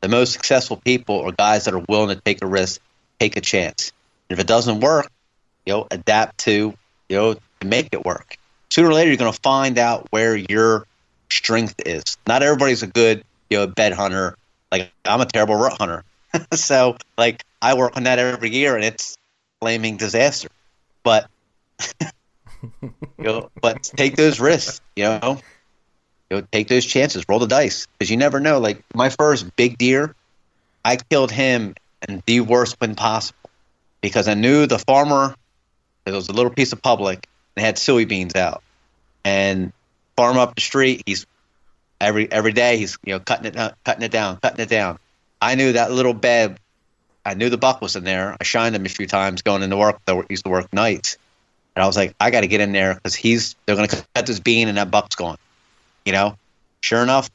[0.00, 2.80] The most successful people are guys that are willing to take a risk,
[3.18, 3.92] take a chance.
[4.28, 5.10] If it doesn't work,
[5.64, 6.74] you know, adapt to,
[7.08, 8.36] you know, to make it work.
[8.70, 10.86] Sooner or later, you're going to find out where your
[11.30, 12.16] strength is.
[12.26, 14.36] Not everybody's a good, you know, bed hunter.
[14.70, 16.04] Like I'm a terrible rut hunter.
[16.54, 19.16] so like I work on that every year and it's
[19.60, 20.48] flaming disaster.
[21.02, 21.28] But
[22.82, 25.40] you know, but take those risks, you know.
[26.30, 28.58] You know, take those chances, roll the dice because you never know.
[28.58, 30.14] Like my first big deer,
[30.84, 31.74] I killed him
[32.06, 33.50] in the worst wind possible
[34.02, 35.34] because I knew the farmer.
[36.04, 37.26] It was a little piece of public.
[37.54, 38.62] They had soybeans out,
[39.24, 39.72] and
[40.16, 41.02] farm up the street.
[41.06, 41.26] He's
[42.00, 42.76] every every day.
[42.76, 44.98] He's you know cutting it down, cutting it down, cutting it down.
[45.40, 46.58] I knew that little bed.
[47.24, 48.36] I knew the buck was in there.
[48.40, 50.00] I shined him a few times going into work.
[50.06, 51.18] I used to work nights,
[51.76, 54.04] and I was like, I got to get in there because he's they're going to
[54.14, 55.36] cut this bean and that buck's gone.
[56.04, 56.36] You know,
[56.80, 57.30] sure enough,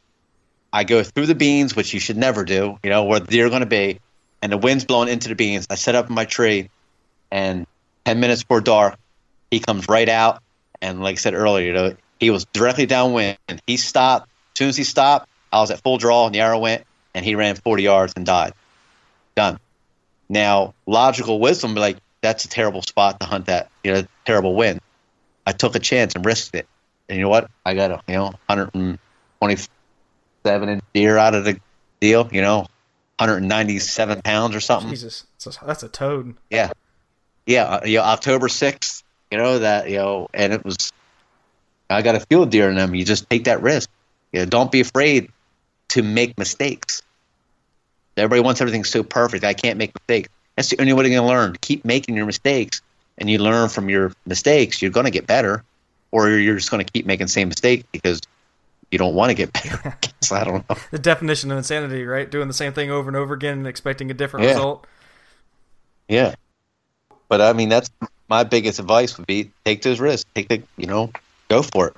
[0.72, 2.80] I go through the beans, which you should never do.
[2.84, 4.00] You know where they're going to be,
[4.42, 5.68] and the wind's blowing into the beans.
[5.70, 6.70] I set up my tree,
[7.32, 7.68] and
[8.06, 8.98] ten minutes before dark,
[9.52, 10.42] he comes right out,
[10.82, 13.38] and like I said earlier, you know, he was directly downwind.
[13.68, 14.28] He stopped.
[14.54, 16.84] As soon as he stopped, I was at full draw, and the arrow went,
[17.14, 18.54] and he ran 40 yards and died.
[19.36, 19.60] Done.
[20.30, 23.70] Now, logical wisdom, be like that's a terrible spot to hunt that.
[23.84, 24.80] You know, terrible wind.
[25.46, 26.68] I took a chance and risked it.
[27.10, 27.52] And you know what?
[27.66, 31.60] I got a you know 127 inch deer out of the
[32.00, 32.30] deal.
[32.32, 32.60] You know,
[33.20, 34.90] 197 pounds or something.
[34.90, 36.36] Jesus, that's a, that's a toad.
[36.50, 36.72] Yeah,
[37.46, 37.66] yeah.
[37.66, 39.04] Uh, you know, October 6th.
[39.32, 40.92] You know that you know, and it was.
[41.90, 42.96] I got a field deer in them.
[42.96, 43.90] You just take that risk.
[44.32, 45.30] You know, don't be afraid
[45.94, 47.02] to make mistakes.
[48.18, 49.44] Everybody wants everything so perfect.
[49.44, 50.30] I can't make mistakes.
[50.56, 51.58] That's the only way you're going to learn.
[51.62, 52.82] Keep making your mistakes,
[53.18, 54.82] and you learn from your mistakes.
[54.82, 55.64] You're going to get better,
[56.12, 58.22] or you're just going to keep making the same mistake because
[58.92, 59.98] you don't want to get better.
[60.22, 60.76] so I don't know.
[60.92, 62.30] The definition of insanity, right?
[62.30, 64.54] Doing the same thing over and over again and expecting a different Yeah.
[64.54, 64.88] result.
[66.08, 66.36] Yeah,
[67.30, 67.90] but I mean that's
[68.30, 70.30] my biggest advice would be take those risks.
[70.36, 71.12] Take the you know
[71.50, 71.96] go for it.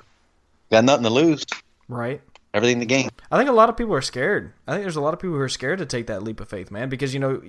[0.70, 1.44] Got nothing to lose.
[1.88, 2.20] Right.
[2.56, 3.10] Everything in the game.
[3.30, 4.54] I think a lot of people are scared.
[4.66, 6.48] I think there's a lot of people who are scared to take that leap of
[6.48, 7.42] faith, man, because you know,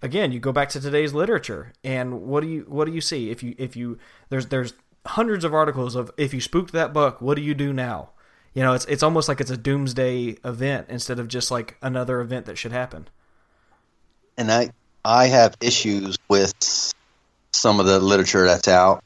[0.00, 3.30] again, you go back to today's literature, and what do you what do you see
[3.32, 3.98] if you if you
[4.28, 7.72] there's there's hundreds of articles of if you spooked that buck, what do you do
[7.72, 8.10] now?
[8.54, 12.20] You know, it's it's almost like it's a doomsday event instead of just like another
[12.20, 13.08] event that should happen.
[14.38, 14.70] and I
[15.04, 16.54] I have issues with
[17.52, 19.02] some of the literature that's out.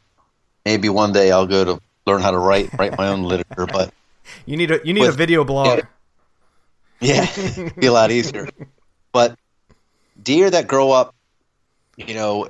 [0.66, 3.94] Maybe one day I'll go to learn how to write write my own literature, but
[4.44, 5.82] You need a you need a video blog.
[7.00, 7.26] yeah,
[7.78, 8.48] be a lot easier.
[9.12, 9.38] But
[10.22, 11.14] deer that grow up,
[11.96, 12.48] you know,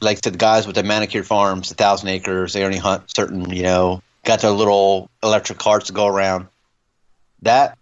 [0.00, 3.62] like the guys with the manicured farms, a thousand acres, they only hunt certain, you
[3.62, 6.48] know, got their little electric carts to go around.
[7.42, 7.78] That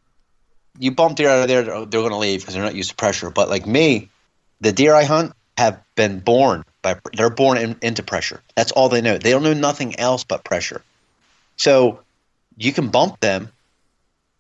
[0.79, 2.91] you bump deer out of there, they're, they're going to leave because they're not used
[2.91, 3.31] to pressure.
[3.31, 4.11] But like me,
[4.61, 8.43] the deer I hunt have been born by they're born in, into pressure.
[8.55, 9.19] That's all they know.
[9.19, 10.83] They don't know nothing else but pressure.
[11.57, 12.01] So
[12.57, 13.51] you can bump them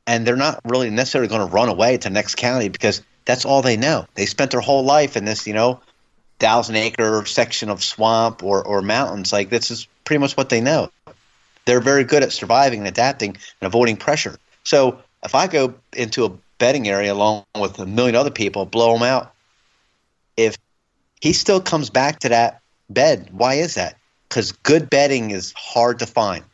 [0.07, 3.63] and they're not really necessarily going to run away to next county because that's all
[3.63, 4.07] they know.
[4.15, 5.81] They spent their whole life in this, you know,
[6.39, 9.33] thousand acre section of swamp or, or mountains.
[9.33, 10.91] Like this is pretty much what they know.
[11.65, 14.39] They're very good at surviving and adapting and avoiding pressure.
[14.65, 18.95] So if I go into a bedding area along with a million other people, blow
[18.95, 19.33] them out,
[20.37, 20.57] if
[21.21, 23.97] he still comes back to that bed, why is that?
[24.29, 26.45] Because good bedding is hard to find.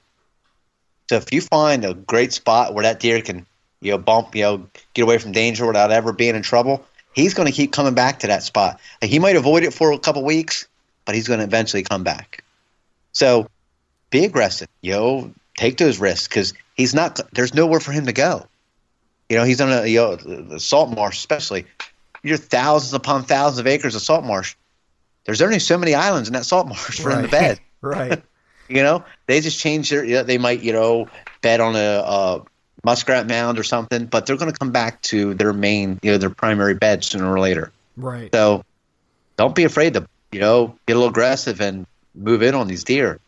[1.12, 3.44] So if you find a great spot where that deer can,
[3.82, 7.34] you know, bump, you know, get away from danger without ever being in trouble, he's
[7.34, 8.80] going to keep coming back to that spot.
[9.02, 10.66] He might avoid it for a couple weeks,
[11.04, 12.42] but he's going to eventually come back.
[13.12, 13.46] So
[14.08, 17.20] be aggressive, you know, take those risks because he's not.
[17.34, 18.46] There's nowhere for him to go.
[19.28, 21.66] You know, he's on a you know the salt marsh, especially.
[22.22, 24.54] You're thousands upon thousands of acres of salt marsh.
[25.26, 27.60] There's only so many islands in that salt marsh for him to bed.
[27.82, 28.22] right.
[28.72, 30.04] You know, they just change their.
[30.04, 31.08] You know, they might you know
[31.42, 32.42] bet on a, a
[32.84, 36.18] muskrat mound or something, but they're going to come back to their main, you know,
[36.18, 37.72] their primary bed sooner or later.
[37.96, 38.30] Right.
[38.32, 38.64] So
[39.36, 42.84] don't be afraid to, you know, get a little aggressive and move in on these
[42.84, 43.20] deer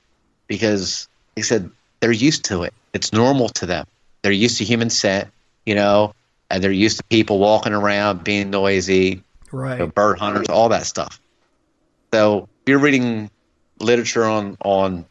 [0.46, 2.74] because they said they're used to it.
[2.92, 3.86] It's normal to them.
[4.22, 5.28] They're used to human scent,
[5.66, 6.14] you know,
[6.50, 9.74] and they're used to people walking around, being noisy, right.
[9.74, 11.20] you know, bird hunters, all that stuff.
[12.12, 13.30] So if you're reading
[13.80, 15.04] literature on on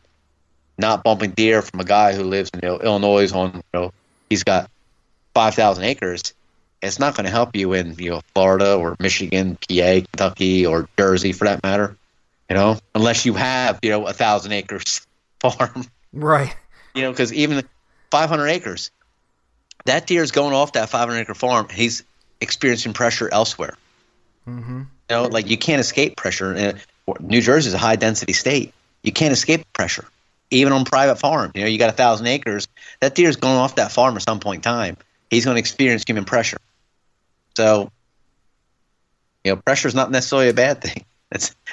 [0.77, 3.93] not bumping deer from a guy who lives in you know, Illinois on you know
[4.29, 4.69] he's got
[5.33, 6.33] five thousand acres,
[6.81, 10.87] it's not going to help you in you know Florida or Michigan, PA, Kentucky, or
[10.97, 11.95] Jersey for that matter.
[12.49, 15.05] You know, unless you have you know a thousand acres
[15.39, 15.85] farm.
[16.11, 16.55] Right.
[16.93, 17.67] You know, because even
[18.11, 18.91] 500 acres,
[19.85, 21.67] that deer is going off that 500 acre farm.
[21.69, 22.03] He's
[22.39, 23.75] experiencing pressure elsewhere.
[24.47, 24.79] Mm-hmm.
[24.79, 26.77] You know, like you can't escape pressure.
[27.19, 28.73] New Jersey is a high density state.
[29.01, 30.05] You can't escape pressure,
[30.53, 31.53] even on private farms.
[31.55, 32.67] You know, you got a thousand acres.
[33.01, 34.97] That deer is going off that farm at some point in time.
[35.29, 36.57] He's going to experience human pressure.
[37.55, 37.91] So,
[39.43, 41.05] you know, pressure is not necessarily a bad thing.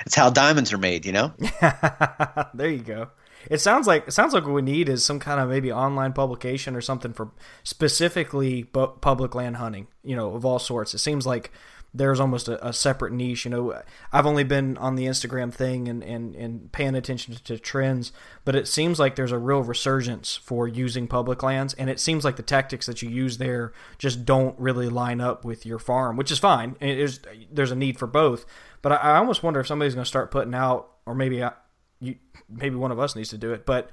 [0.07, 1.05] It's how diamonds are made.
[1.05, 1.35] You know.
[2.55, 3.09] there you go.
[3.51, 6.15] It sounds like it sounds like what we need is some kind of maybe online
[6.15, 7.31] publication or something for
[7.63, 9.89] specifically public land hunting.
[10.03, 10.95] You know, of all sorts.
[10.95, 11.53] It seems like
[11.93, 13.45] there's almost a, a, separate niche.
[13.45, 17.59] You know, I've only been on the Instagram thing and, and, and paying attention to
[17.59, 18.13] trends,
[18.45, 22.25] but it seems like there's a real resurgence for using public lands, and it seems
[22.25, 26.17] like the tactics that you use there just don't really line up with your farm,
[26.17, 26.77] which is fine.
[26.81, 28.47] There's there's a need for both,
[28.83, 31.53] but I, I almost wonder if somebody's going to start putting out, or maybe I,
[32.01, 32.17] you,
[32.49, 33.91] maybe one of us needs to do it, but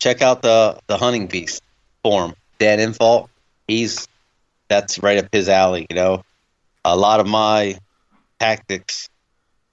[0.00, 1.62] check out the the hunting beast
[2.02, 3.28] form, Dan Infalt,
[3.68, 4.08] he's
[4.68, 5.86] that's right up his alley.
[5.90, 6.24] You know,
[6.84, 7.78] a lot of my
[8.38, 9.08] tactics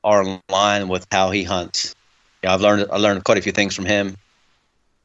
[0.04, 1.96] are in line with how he hunts.
[2.44, 4.16] You know, I've learned I learned quite a few things from him.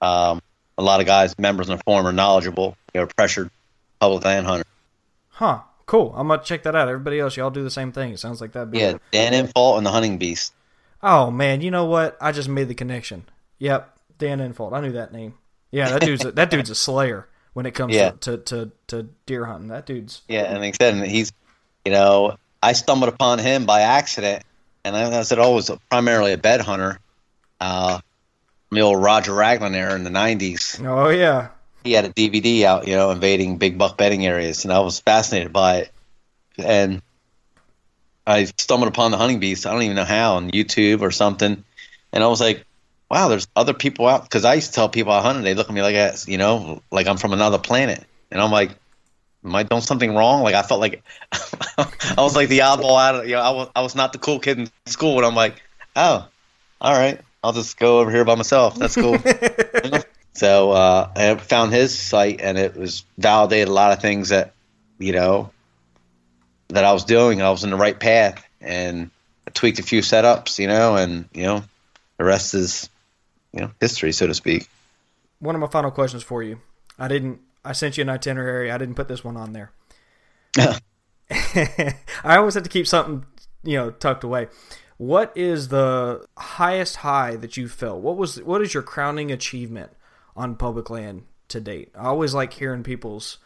[0.00, 0.40] Um,
[0.78, 2.76] a lot of guys, members in the forum, are knowledgeable.
[2.92, 3.50] They're pressured
[4.00, 4.64] public land hunter.
[5.30, 5.60] Huh.
[5.86, 6.14] Cool.
[6.16, 6.88] I'm gonna check that out.
[6.88, 8.12] Everybody else, y'all do the same thing.
[8.12, 8.72] It sounds like that.
[8.72, 10.52] Yeah, Dan Infalt and the Hunting Beast.
[11.02, 12.16] Oh man, you know what?
[12.20, 13.24] I just made the connection.
[13.58, 14.72] Yep, Dan Infalt.
[14.72, 15.34] I knew that name.
[15.70, 18.12] Yeah, that dude's a, that dude's a slayer when it comes yeah.
[18.12, 19.68] to, to, to, to deer hunting.
[19.68, 21.32] That dude's yeah, and like I said, he's
[21.84, 24.44] you know, I stumbled upon him by accident,
[24.84, 26.98] and I said, "Oh, was primarily a bed hunter."
[27.60, 28.00] Uh,
[28.70, 30.84] the old Roger Ragland there in the '90s.
[30.84, 31.48] Oh yeah,
[31.84, 35.00] he had a DVD out, you know, invading big buck bedding areas, and I was
[35.00, 35.92] fascinated by it.
[36.58, 37.02] And
[38.26, 39.66] I stumbled upon the hunting beast.
[39.66, 41.64] I don't even know how on YouTube or something,
[42.12, 42.64] and I was like,
[43.10, 45.68] "Wow, there's other people out." Because I used to tell people I hunted, they look
[45.68, 48.70] at me like, you know, like I'm from another planet, and I'm like,
[49.44, 50.42] am I doing something wrong?
[50.42, 51.02] Like I felt like
[51.78, 54.18] I was like the oddball out of you know, I was I was not the
[54.18, 55.62] cool kid in school and I'm like,
[55.96, 56.26] oh,
[56.80, 58.76] all right, I'll just go over here by myself.
[58.76, 59.18] That's cool.
[60.32, 64.52] so uh, I found his site and it was validated a lot of things that,
[64.98, 65.50] you know,
[66.68, 67.42] that I was doing.
[67.42, 69.10] I was in the right path and
[69.46, 71.64] I tweaked a few setups, you know, and you know,
[72.18, 72.88] the rest is,
[73.52, 74.68] you know, history, so to speak.
[75.40, 76.60] One of my final questions for you.
[76.98, 78.70] I didn't I sent you an itinerary.
[78.70, 79.72] I didn't put this one on there.
[80.58, 81.94] I
[82.24, 83.24] always have to keep something,
[83.62, 84.48] you know, tucked away.
[84.98, 88.02] What is the highest high that you felt?
[88.02, 89.92] What was what is your crowning achievement
[90.36, 91.90] on public land to date?
[91.94, 93.38] I always like hearing people's,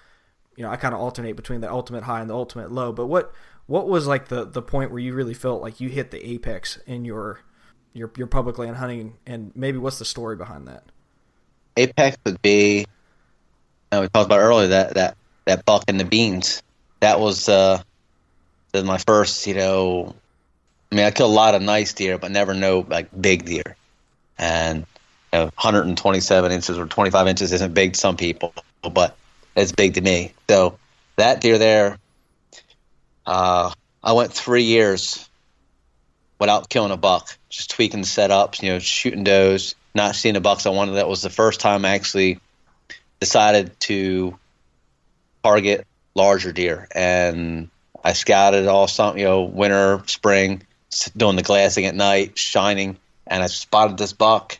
[0.56, 2.92] you know, I kind of alternate between the ultimate high and the ultimate low.
[2.92, 3.32] But what
[3.66, 6.78] what was like the the point where you really felt like you hit the apex
[6.86, 7.40] in your
[7.92, 10.84] your your public land hunting, and maybe what's the story behind that?
[11.76, 12.86] Apex would be
[13.92, 16.62] we talked about earlier that that that buck and the beans.
[17.00, 17.82] That was uh,
[18.74, 19.46] my first.
[19.46, 20.14] You know,
[20.90, 23.76] I mean, I killed a lot of nice deer, but never no like big deer.
[24.38, 24.86] And
[25.32, 29.16] you know, 127 inches or 25 inches isn't big to some people, but
[29.54, 30.32] it's big to me.
[30.48, 30.78] So
[31.16, 31.98] that deer there,
[33.24, 33.72] uh,
[34.02, 35.28] I went three years
[36.38, 40.40] without killing a buck, just tweaking the setups, you know, shooting does, not seeing the
[40.40, 40.92] bucks I wanted.
[40.92, 42.38] That was the first time I actually
[43.20, 44.38] decided to
[45.42, 47.70] target larger deer, and
[48.04, 50.62] I scouted all some, you know, winter, spring,
[51.16, 52.96] doing the glassing at night, shining,
[53.26, 54.58] and I spotted this buck,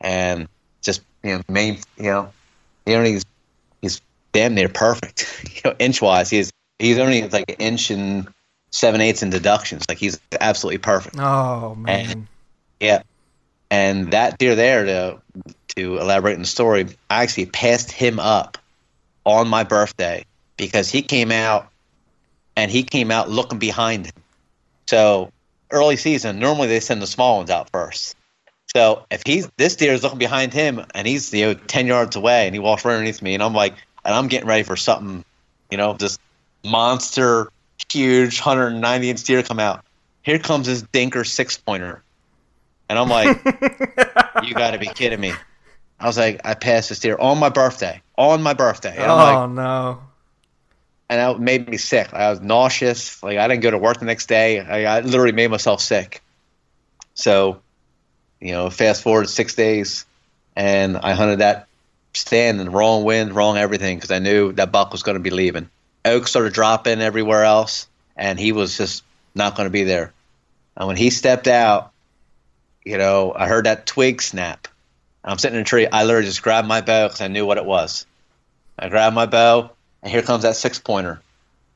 [0.00, 0.48] and
[0.82, 2.32] just you know, main, you know,
[2.86, 3.24] you only he's
[3.82, 4.00] he's
[4.32, 6.30] damn near perfect, you know, inch wise.
[6.30, 8.28] He's he's only like an inch and
[8.70, 9.84] seven eighths in deductions.
[9.88, 11.16] Like he's absolutely perfect.
[11.18, 12.10] Oh man.
[12.10, 12.26] And,
[12.80, 13.02] yeah.
[13.70, 15.22] And that deer there to
[15.76, 18.58] to elaborate on the story, I actually passed him up
[19.24, 20.24] on my birthday
[20.56, 21.68] because he came out
[22.56, 24.22] and he came out looking behind him.
[24.86, 25.30] So
[25.70, 28.16] early season, normally they send the small ones out first.
[28.74, 32.14] So if he's this deer is looking behind him and he's you know ten yards
[32.16, 34.76] away and he walks right underneath me and I'm like and I'm getting ready for
[34.76, 35.24] something,
[35.70, 36.18] you know, this
[36.64, 37.50] monster
[37.90, 39.84] huge 190 inch deer come out.
[40.22, 42.02] Here comes this dinker six pointer.
[42.88, 43.42] And I'm like,
[44.42, 45.32] you got to be kidding me.
[46.00, 48.00] I was like, I passed this deer on my birthday.
[48.16, 48.96] On my birthday.
[48.96, 50.00] And oh, like, no.
[51.08, 52.12] And that made me sick.
[52.12, 53.22] I was nauseous.
[53.22, 54.60] Like, I didn't go to work the next day.
[54.60, 56.22] I, I literally made myself sick.
[57.14, 57.60] So,
[58.40, 60.06] you know, fast forward six days,
[60.56, 61.66] and I hunted that
[62.14, 65.22] stand in the wrong wind, wrong everything, because I knew that buck was going to
[65.22, 65.68] be leaving
[66.04, 67.86] oak started dropping everywhere else,
[68.16, 70.12] and he was just not going to be there.
[70.76, 71.92] And when he stepped out,
[72.84, 74.68] you know, I heard that twig snap.
[75.24, 75.86] I'm sitting in a tree.
[75.86, 78.06] I literally just grabbed my bow because I knew what it was.
[78.78, 79.70] I grabbed my bow,
[80.02, 81.20] and here comes that six pointer.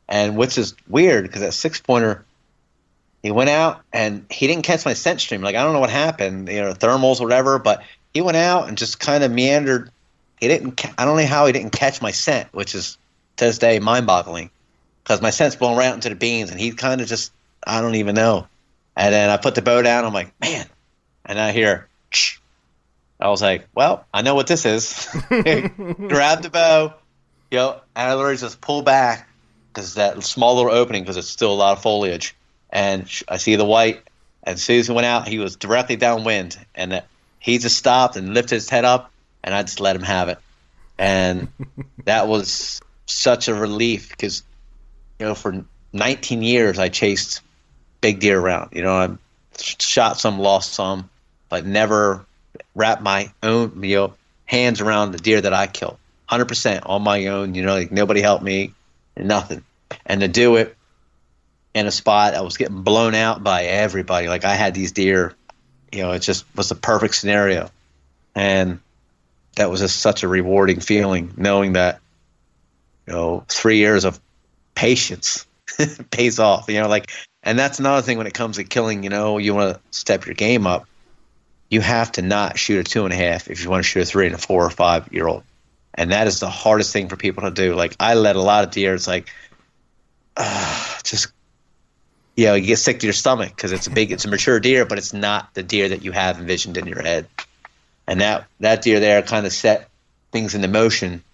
[0.08, 2.24] And which is weird because that six pointer,
[3.22, 5.42] he went out and he didn't catch my scent stream.
[5.42, 7.58] Like I don't know what happened, you know, thermals, whatever.
[7.58, 7.82] But
[8.12, 9.90] he went out and just kind of meandered.
[10.40, 10.84] He didn't.
[10.98, 12.98] I don't know how he didn't catch my scent, which is
[13.36, 14.50] to this day mind-boggling
[15.02, 17.32] because my scent's blown right into the beans, and he kind of just
[17.66, 18.46] I don't even know.
[18.96, 20.04] And then I put the bow down.
[20.04, 20.66] I'm like, man,
[21.24, 21.88] and I hear.
[22.10, 22.38] Shh.
[23.20, 25.08] I was like, well, I know what this is.
[25.28, 26.94] Grab the bow,
[27.50, 29.28] you know, and I literally just pull back
[29.68, 32.34] because that small little opening because it's still a lot of foliage,
[32.70, 34.02] and I see the white.
[34.42, 37.02] And as soon as he went out, he was directly downwind, and
[37.38, 39.10] he just stopped and lifted his head up,
[39.42, 40.38] and I just let him have it.
[40.98, 41.48] And
[42.04, 44.42] that was such a relief because
[45.18, 47.40] you know for 19 years I chased
[48.00, 48.70] big deer around.
[48.72, 49.10] You know, I
[49.58, 51.08] shot some, lost some,
[51.48, 52.26] but never
[52.74, 54.14] wrapped my own you know
[54.46, 55.96] hands around the deer that I killed.
[56.30, 57.54] 100% on my own.
[57.54, 58.72] You know, like nobody helped me,
[59.16, 59.64] nothing.
[60.06, 60.76] And to do it
[61.74, 64.28] in a spot I was getting blown out by everybody.
[64.28, 65.34] Like I had these deer,
[65.92, 67.70] you know, it just was the perfect scenario.
[68.34, 68.80] And
[69.56, 72.00] that was just such a rewarding feeling knowing that
[73.06, 74.20] you know, three years of
[74.74, 75.46] patience
[76.10, 76.68] pays off.
[76.68, 77.10] You know, like,
[77.42, 79.02] and that's another thing when it comes to killing.
[79.04, 80.86] You know, you want to step your game up.
[81.74, 84.02] You have to not shoot a two and a half if you want to shoot
[84.02, 85.42] a three and a four or five year old,
[85.92, 87.74] and that is the hardest thing for people to do.
[87.74, 88.94] Like, I let a lot of deer.
[88.94, 89.28] It's like,
[90.36, 91.32] uh, just
[92.36, 94.60] you know, you get sick to your stomach because it's a big, it's a mature
[94.60, 97.26] deer, but it's not the deer that you have envisioned in your head.
[98.06, 99.88] And that that deer there kind of set
[100.30, 101.24] things into motion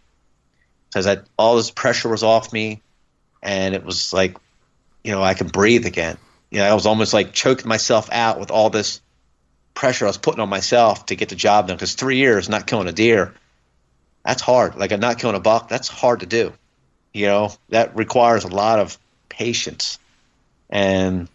[0.89, 1.07] because
[1.39, 2.81] all this pressure was off me,
[3.43, 4.39] and it was like,
[5.05, 6.17] you know, I could breathe again.
[6.49, 9.03] You know, I was almost like choking myself out with all this
[9.75, 11.77] pressure I was putting on myself to get the job done.
[11.77, 13.35] Because three years not killing a deer,
[14.25, 14.77] that's hard.
[14.77, 16.53] Like I'm not killing a buck, that's hard to do.
[17.13, 18.97] You know, that requires a lot of
[19.29, 19.99] patience,
[20.69, 21.29] and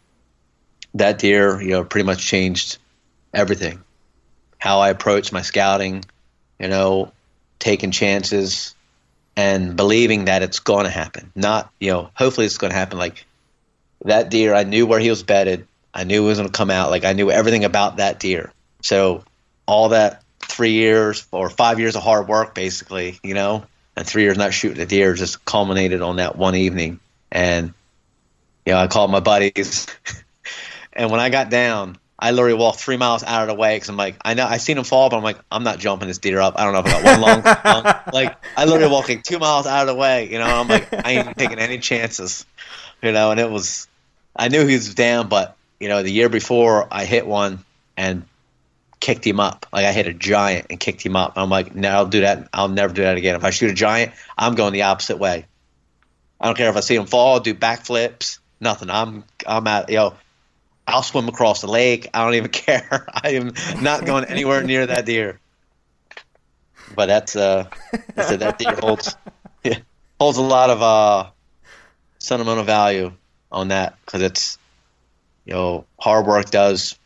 [0.94, 2.78] that deer, you know, pretty much changed
[3.34, 3.84] everything.
[4.58, 6.06] How I approach my scouting,
[6.60, 7.12] you know,
[7.60, 8.74] taking chances,
[9.36, 11.32] and believing that it's going to happen.
[11.36, 12.98] Not, you know, hopefully it's going to happen.
[12.98, 13.26] Like
[14.06, 15.68] that deer, I knew where he was bedded.
[15.96, 16.92] I knew it was going to come out.
[16.92, 18.52] Like I knew everything about that deer.
[18.82, 19.24] So
[19.66, 23.66] all that three years or five years of hard work, basically, you know,
[23.96, 27.00] and three years not shooting a deer just culminated on that one evening.
[27.32, 27.74] And,
[28.66, 29.88] you know, I called my buddies.
[30.94, 33.88] and when I got down, I literally walked three miles out of the way because
[33.90, 36.18] I'm like, I know I seen him fall, but I'm like, I'm not jumping this
[36.18, 36.56] deer up.
[36.58, 39.66] I don't know if I got one long, long like I literally walking two miles
[39.66, 40.30] out of the way.
[40.30, 42.46] You know, I'm like, I ain't taking any chances.
[43.02, 43.88] You know, and it was,
[44.36, 47.64] I knew he was down, but you know, the year before I hit one
[47.96, 48.26] and
[49.00, 49.68] kicked him up.
[49.72, 51.34] Like I hit a giant and kicked him up.
[51.36, 52.50] I'm like, no, I'll do that.
[52.52, 53.36] I'll never do that again.
[53.36, 55.46] If I shoot a giant, I'm going the opposite way.
[56.42, 58.90] I don't care if I see him fall, do backflips, nothing.
[58.90, 60.16] I'm I'm at you know
[60.88, 62.10] I'll swim across the lake.
[62.16, 63.06] I don't even care.
[63.14, 65.40] I am not going anywhere near that deer.
[66.96, 67.66] But that's uh,
[68.16, 69.16] that's that deer holds
[69.64, 69.78] yeah,
[70.20, 71.30] holds a lot of uh,
[72.18, 73.14] sentimental value
[73.52, 74.58] on that because it's
[75.46, 76.98] you know, hard work does,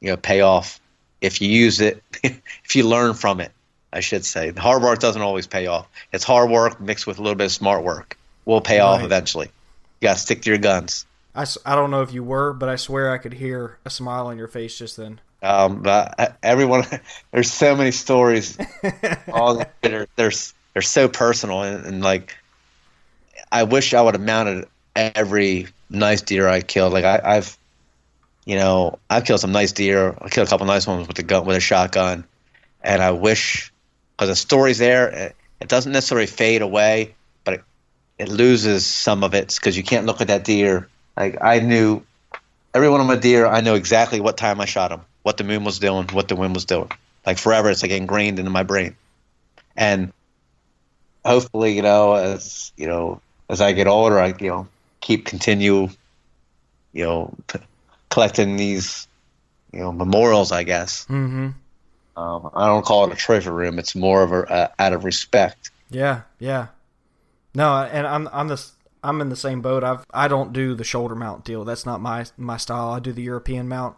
[0.00, 0.80] you know, pay off
[1.20, 3.52] if you use it, if you learn from it.
[3.90, 5.88] I should say, the hard work doesn't always pay off.
[6.12, 8.18] It's hard work mixed with a little bit of smart work.
[8.44, 8.84] Will pay right.
[8.84, 9.46] off eventually.
[9.46, 11.06] You got to stick to your guns.
[11.34, 14.26] I, I don't know if you were, but I swear I could hear a smile
[14.26, 15.20] on your face just then.
[15.42, 16.84] Um, but everyone,
[17.32, 18.58] there's so many stories.
[19.32, 20.32] all they're, they're
[20.78, 22.36] they're so personal and, and like,
[23.50, 26.92] I wish I would have mounted every nice deer I killed.
[26.92, 27.57] Like I, I've,
[28.48, 30.16] you know, I've killed some nice deer.
[30.22, 32.24] I killed a couple nice ones with a gun with a shotgun,
[32.82, 33.70] and I wish
[34.16, 35.34] because the story's there.
[35.60, 37.64] It, doesn't necessarily fade away, but it,
[38.18, 40.88] it loses some of it because you can't look at that deer.
[41.14, 42.02] Like I knew
[42.72, 43.46] every one of my deer.
[43.46, 46.36] I know exactly what time I shot them, what the moon was doing, what the
[46.36, 46.90] wind was doing.
[47.26, 48.96] Like forever, it's like ingrained into my brain,
[49.76, 50.10] and
[51.22, 53.20] hopefully, you know, as you know,
[53.50, 54.68] as I get older, I you know
[55.02, 55.90] keep continue,
[56.94, 57.34] you know,
[58.08, 59.08] collecting these,
[59.72, 60.52] you know, memorials.
[60.52, 61.04] I guess.
[61.06, 61.50] Mm-hmm.
[62.16, 63.78] Um, I don't call it a trophy room.
[63.78, 65.70] It's more of a uh, out of respect.
[65.90, 66.68] Yeah, yeah.
[67.54, 68.64] No, and I'm I'm the
[69.02, 69.84] I'm in the same boat.
[69.84, 71.64] I've I don't do the shoulder mount deal.
[71.64, 72.90] That's not my my style.
[72.90, 73.96] I do the European mount.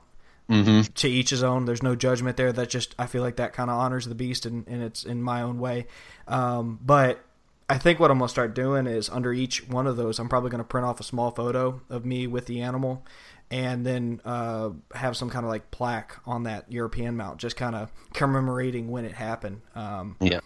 [0.48, 0.92] Mm-hmm.
[0.94, 1.64] To each his own.
[1.64, 2.52] There's no judgment there.
[2.52, 5.22] That just I feel like that kind of honors the beast and, and it's in
[5.22, 5.86] my own way.
[6.26, 7.24] Um, but
[7.68, 10.50] I think what I'm gonna start doing is under each one of those, I'm probably
[10.50, 13.04] gonna print off a small photo of me with the animal,
[13.50, 17.74] and then uh, have some kind of like plaque on that European mount, just kind
[17.74, 19.62] of commemorating when it happened.
[19.74, 20.40] Um, yeah.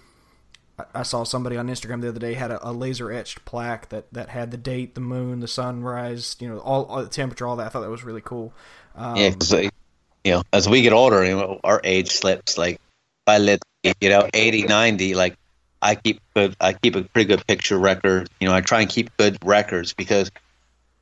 [0.92, 4.12] I, saw somebody on Instagram the other day had a, a laser etched plaque that,
[4.12, 7.56] that had the date, the moon, the sunrise, you know, all, all the temperature, all
[7.56, 7.66] that.
[7.66, 8.52] I thought that was really cool.
[8.96, 12.58] Um, yeah, because you know, as we get older, you know, our age slips.
[12.58, 12.80] Like,
[13.26, 13.62] I lit,
[14.00, 15.36] you know, 80, 90, like
[15.80, 18.28] I keep good, I keep a pretty good picture record.
[18.40, 20.30] You know, I try and keep good records because,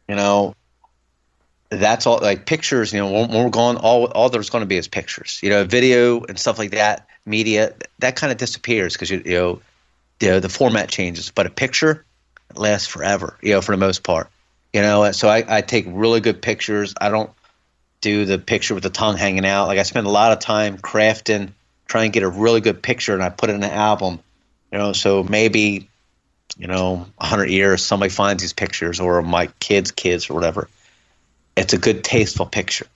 [0.09, 0.55] you know,
[1.81, 2.93] that's all like pictures.
[2.93, 5.41] You know, when, we're gone, all all there's going to be is pictures.
[5.43, 9.33] You know, video and stuff like that, media that kind of disappears because you, you
[9.33, 9.63] know,
[10.23, 11.31] know, the format changes.
[11.31, 12.05] But a picture
[12.55, 13.39] lasts forever.
[13.43, 14.29] You know, for the most part.
[14.73, 16.95] You know, so I, I take really good pictures.
[16.99, 17.31] I don't
[18.01, 19.67] do the picture with the tongue hanging out.
[19.67, 21.51] Like I spend a lot of time crafting,
[21.87, 24.21] trying to get a really good picture, and I put it in an album.
[24.73, 25.89] You know, so maybe,
[26.57, 30.69] you know, a hundred years somebody finds these pictures, or my kids' kids, or whatever
[31.57, 32.87] it's a good tasteful picture.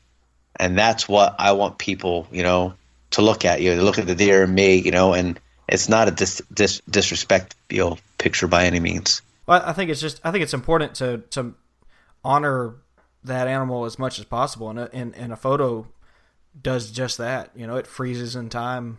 [0.59, 2.75] And that's what i want people you know
[3.11, 3.61] to look at.
[3.61, 5.39] You to look at the deer and me you know and
[5.69, 9.23] it's not a dis, dis, disrespect you know, picture by any means.
[9.47, 11.55] Well i think it's just i think it's important to to
[12.25, 12.77] honor
[13.25, 14.71] that animal as much as possible.
[14.71, 15.87] And a, and, and a photo
[16.61, 17.51] does just that.
[17.55, 18.99] You know it freezes in time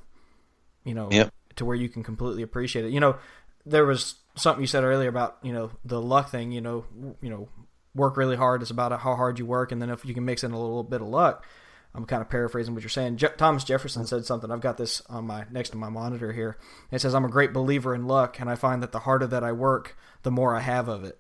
[0.84, 1.34] you know yep.
[1.56, 2.92] to where you can completely appreciate it.
[2.92, 3.18] You know
[3.66, 6.86] there was something you said earlier about you know the luck thing you know
[7.22, 7.50] you know
[7.98, 8.62] work really hard.
[8.62, 10.84] It's about how hard you work, and then if you can mix in a little
[10.84, 11.46] bit of luck.
[11.94, 13.18] I'm kind of paraphrasing what you're saying.
[13.18, 14.52] Je- Thomas Jefferson said something.
[14.52, 16.58] I've got this on my next to my monitor here.
[16.92, 19.44] It says, "I'm a great believer in luck, and I find that the harder that
[19.44, 21.20] I work, the more I have of it."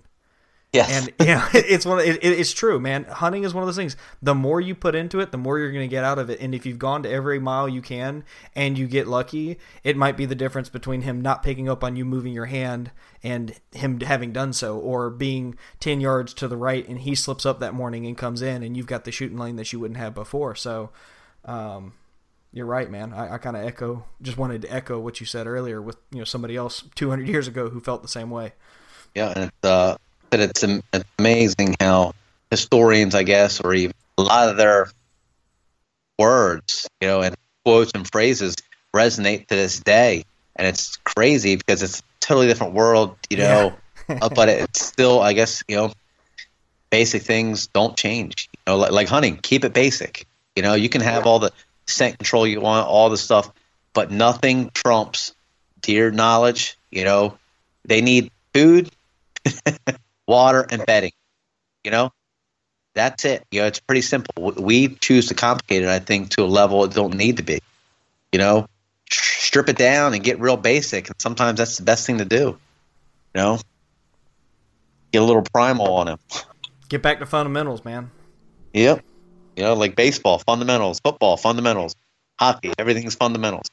[0.74, 0.90] Yes.
[0.92, 2.00] And yeah, it's one.
[2.00, 3.06] It, it's true, man.
[3.06, 3.96] Hunting is one of those things.
[4.22, 6.40] The more you put into it, the more you're going to get out of it.
[6.40, 8.24] And if you've gone to every mile you can
[8.56, 11.96] and you get lucky, it might be the difference between him not picking up on
[11.96, 12.92] you moving your hand
[13.24, 17.46] and him having done so, or being ten yards to the right and he slips
[17.46, 20.00] up that morning and comes in, and you've got the shooting lane that you wouldn't
[20.00, 20.54] have before.
[20.54, 20.92] So,
[21.46, 21.94] um,
[22.52, 23.14] you're right, man.
[23.14, 26.20] I, I kind of echo, just wanted to echo what you said earlier with you
[26.20, 28.54] know somebody else 200 years ago who felt the same way.
[29.16, 29.98] Yeah, and uh,
[30.32, 32.14] that it's, it's amazing how
[32.52, 34.90] historians, I guess, or even a lot of their
[36.18, 38.56] words, you know, and quotes and phrases
[38.96, 40.24] resonate to this day.
[40.56, 43.76] And it's crazy because it's a totally different world, you know,
[44.10, 44.20] yeah.
[44.22, 45.94] uh, but it's still, I guess, you know,
[46.90, 48.50] basic things don't change.
[48.54, 50.26] You know, like, like hunting, keep it basic.
[50.56, 51.52] You know, you can have all the
[51.86, 53.52] scent control you want, all the stuff,
[53.94, 55.36] but nothing trumps
[55.82, 56.78] deer knowledge.
[56.92, 57.38] You know,
[57.86, 58.90] they need food
[60.28, 61.12] water, and bedding.
[61.84, 62.12] You know,
[62.94, 63.46] that's it.
[63.52, 64.52] You know, it's pretty simple.
[64.58, 67.60] We choose to complicate it, I think, to a level it don't need to be.
[68.34, 68.68] You know,
[69.10, 71.08] strip it down and get real basic.
[71.08, 72.58] And sometimes that's the best thing to do.
[73.34, 73.60] You know,
[75.12, 76.20] get a little primal on him.
[76.90, 78.12] Get back to fundamentals, man.
[78.74, 79.04] Yep.
[79.56, 81.96] You know, like baseball, fundamentals, football, fundamentals,
[82.40, 83.68] hockey, everything's fundamentals.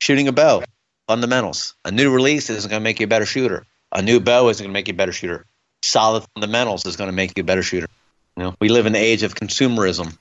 [0.00, 0.62] Shooting a bow,
[1.06, 1.74] fundamentals.
[1.84, 3.64] A new release isn't going to make you a better shooter.
[3.92, 5.44] A new bow isn't going to make you a better shooter
[5.82, 7.88] solid fundamentals is going to make you a better shooter.
[8.36, 10.16] You know, we live in the age of consumerism,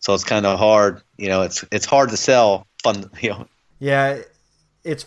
[0.00, 1.02] so it's kind of hard.
[1.16, 3.10] You know, it's it's hard to sell fun.
[3.20, 3.46] You know.
[3.80, 4.22] Yeah,
[4.84, 5.06] it's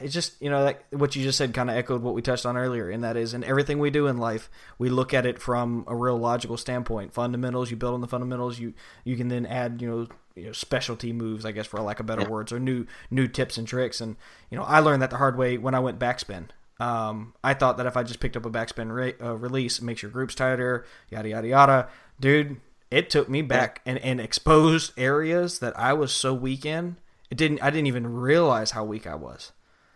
[0.00, 2.46] it's just you know like what you just said kind of echoed what we touched
[2.46, 5.40] on earlier and that is in everything we do in life we look at it
[5.40, 8.74] from a real logical standpoint fundamentals you build on the fundamentals you
[9.04, 12.06] you can then add you know you know specialty moves i guess for lack of
[12.06, 14.16] better words or new new tips and tricks and
[14.50, 16.46] you know i learned that the hard way when i went backspin
[16.78, 19.84] um, I thought that if I just picked up a backspin re- uh, release, it
[19.84, 21.88] makes your groups tighter, yada yada yada.
[22.20, 22.60] Dude,
[22.90, 26.96] it took me back and, and exposed areas that I was so weak in.
[27.30, 27.62] It didn't.
[27.62, 29.52] I didn't even realize how weak I was.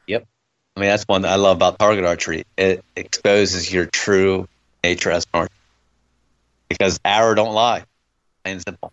[0.07, 0.27] Yep.
[0.77, 2.45] I mean, that's one that I love about target archery.
[2.57, 4.49] It exposes your true
[4.83, 5.53] nature as an archer.
[6.69, 7.85] Because arrow don't lie,
[8.45, 8.93] plain and simple.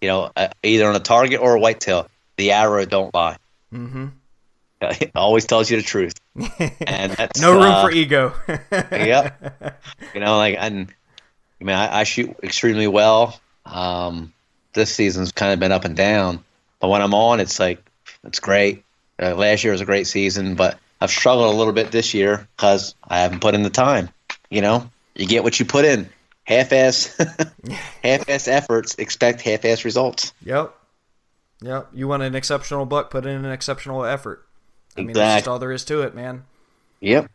[0.00, 3.36] You know, uh, either on a target or a whitetail, the arrow don't lie.
[3.72, 4.08] Mm-hmm.
[4.82, 8.34] It always tells you the truth, and that's no room uh, for ego.
[8.70, 9.80] yep.
[10.14, 10.92] You know, like and
[11.60, 13.40] I mean, I, I shoot extremely well.
[13.64, 14.32] Um,
[14.72, 16.44] this season's kind of been up and down,
[16.80, 17.82] but when I'm on, it's like
[18.24, 18.84] it's great.
[19.20, 22.48] Uh, last year was a great season, but I've struggled a little bit this year
[22.56, 24.08] because I haven't put in the time.
[24.50, 26.08] You know, you get what you put in.
[26.44, 27.16] Half-ass,
[28.02, 30.32] half-ass efforts expect half-ass results.
[30.44, 30.74] Yep.
[31.62, 31.88] Yep.
[31.92, 34.44] You want an exceptional buck, put in an exceptional effort.
[34.96, 35.50] I mean, that's just Exactly.
[35.52, 36.44] all there is to it, man.
[37.00, 37.30] Yep.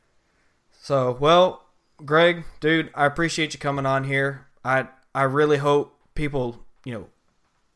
[0.82, 1.64] So, well,
[2.06, 4.48] Greg, dude, I appreciate you coming on here.
[4.64, 7.08] I I really hope people, you know,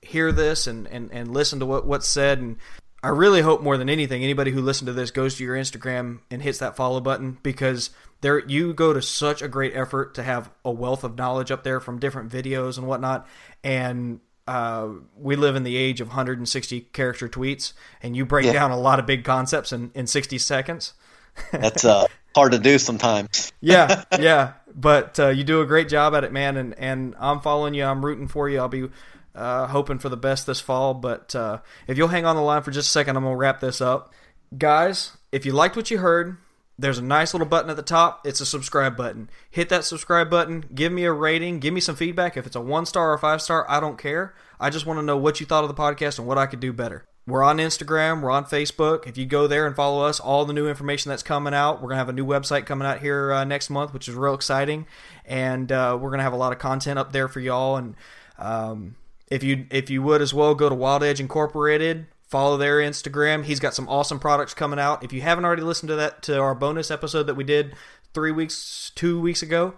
[0.02, 2.40] hear this and, and, and listen to what, what's said.
[2.40, 2.58] And
[3.04, 6.20] I really hope more than anything, anybody who listened to this goes to your Instagram
[6.30, 7.90] and hits that follow button because
[8.22, 11.64] there you go to such a great effort to have a wealth of knowledge up
[11.64, 13.28] there from different videos and whatnot.
[13.64, 14.88] And uh,
[15.18, 18.54] we live in the age of 160 character tweets, and you break Yeah.
[18.54, 20.94] down a lot of big concepts in, in 60 seconds.
[21.52, 23.52] That's uh, hard to do sometimes.
[23.62, 24.54] yeah, yeah.
[24.74, 26.58] But uh, you do a great job at it, man.
[26.58, 27.84] And, and I'm following you.
[27.86, 28.60] I'm rooting for you.
[28.60, 28.90] I'll be
[29.36, 30.94] uh, hoping for the best this fall.
[30.94, 33.38] But uh, if you'll hang on the line for just a second, I'm going to
[33.38, 34.14] wrap this up.
[34.58, 36.38] Guys, if you liked what you heard,
[36.78, 38.26] there's a nice little button at the top.
[38.26, 39.30] It's a subscribe button.
[39.50, 40.66] Hit that subscribe button.
[40.74, 41.60] Give me a rating.
[41.60, 42.38] Give me some feedback.
[42.38, 44.34] If it's a one star or five star, I don't care.
[44.60, 46.60] I just want to know what you thought of the podcast and what I could
[46.60, 47.06] do better.
[47.28, 48.22] We're on Instagram.
[48.22, 49.08] We're on Facebook.
[49.08, 51.76] If you go there and follow us, all the new information that's coming out.
[51.76, 54.16] We're going to have a new website coming out here uh, next month, which is
[54.16, 54.88] real exciting.
[55.26, 57.78] And uh, we're going to have a lot of content up there for y'all.
[57.78, 57.96] And
[58.40, 58.96] um,
[59.28, 62.08] if you if you would as well, go to Wild Edge Incorporated.
[62.32, 63.44] Follow their Instagram.
[63.44, 65.04] He's got some awesome products coming out.
[65.04, 67.76] If you haven't already listened to that to our bonus episode that we did
[68.14, 69.74] three weeks, two weeks ago,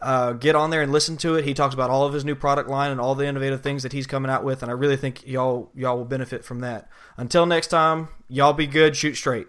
[0.00, 1.44] uh, get on there and listen to it.
[1.44, 3.92] He talks about all of his new product line and all the innovative things that
[3.92, 6.88] he's coming out with, and I really think y'all y'all will benefit from that.
[7.16, 9.48] Until next time, y'all be good, shoot straight.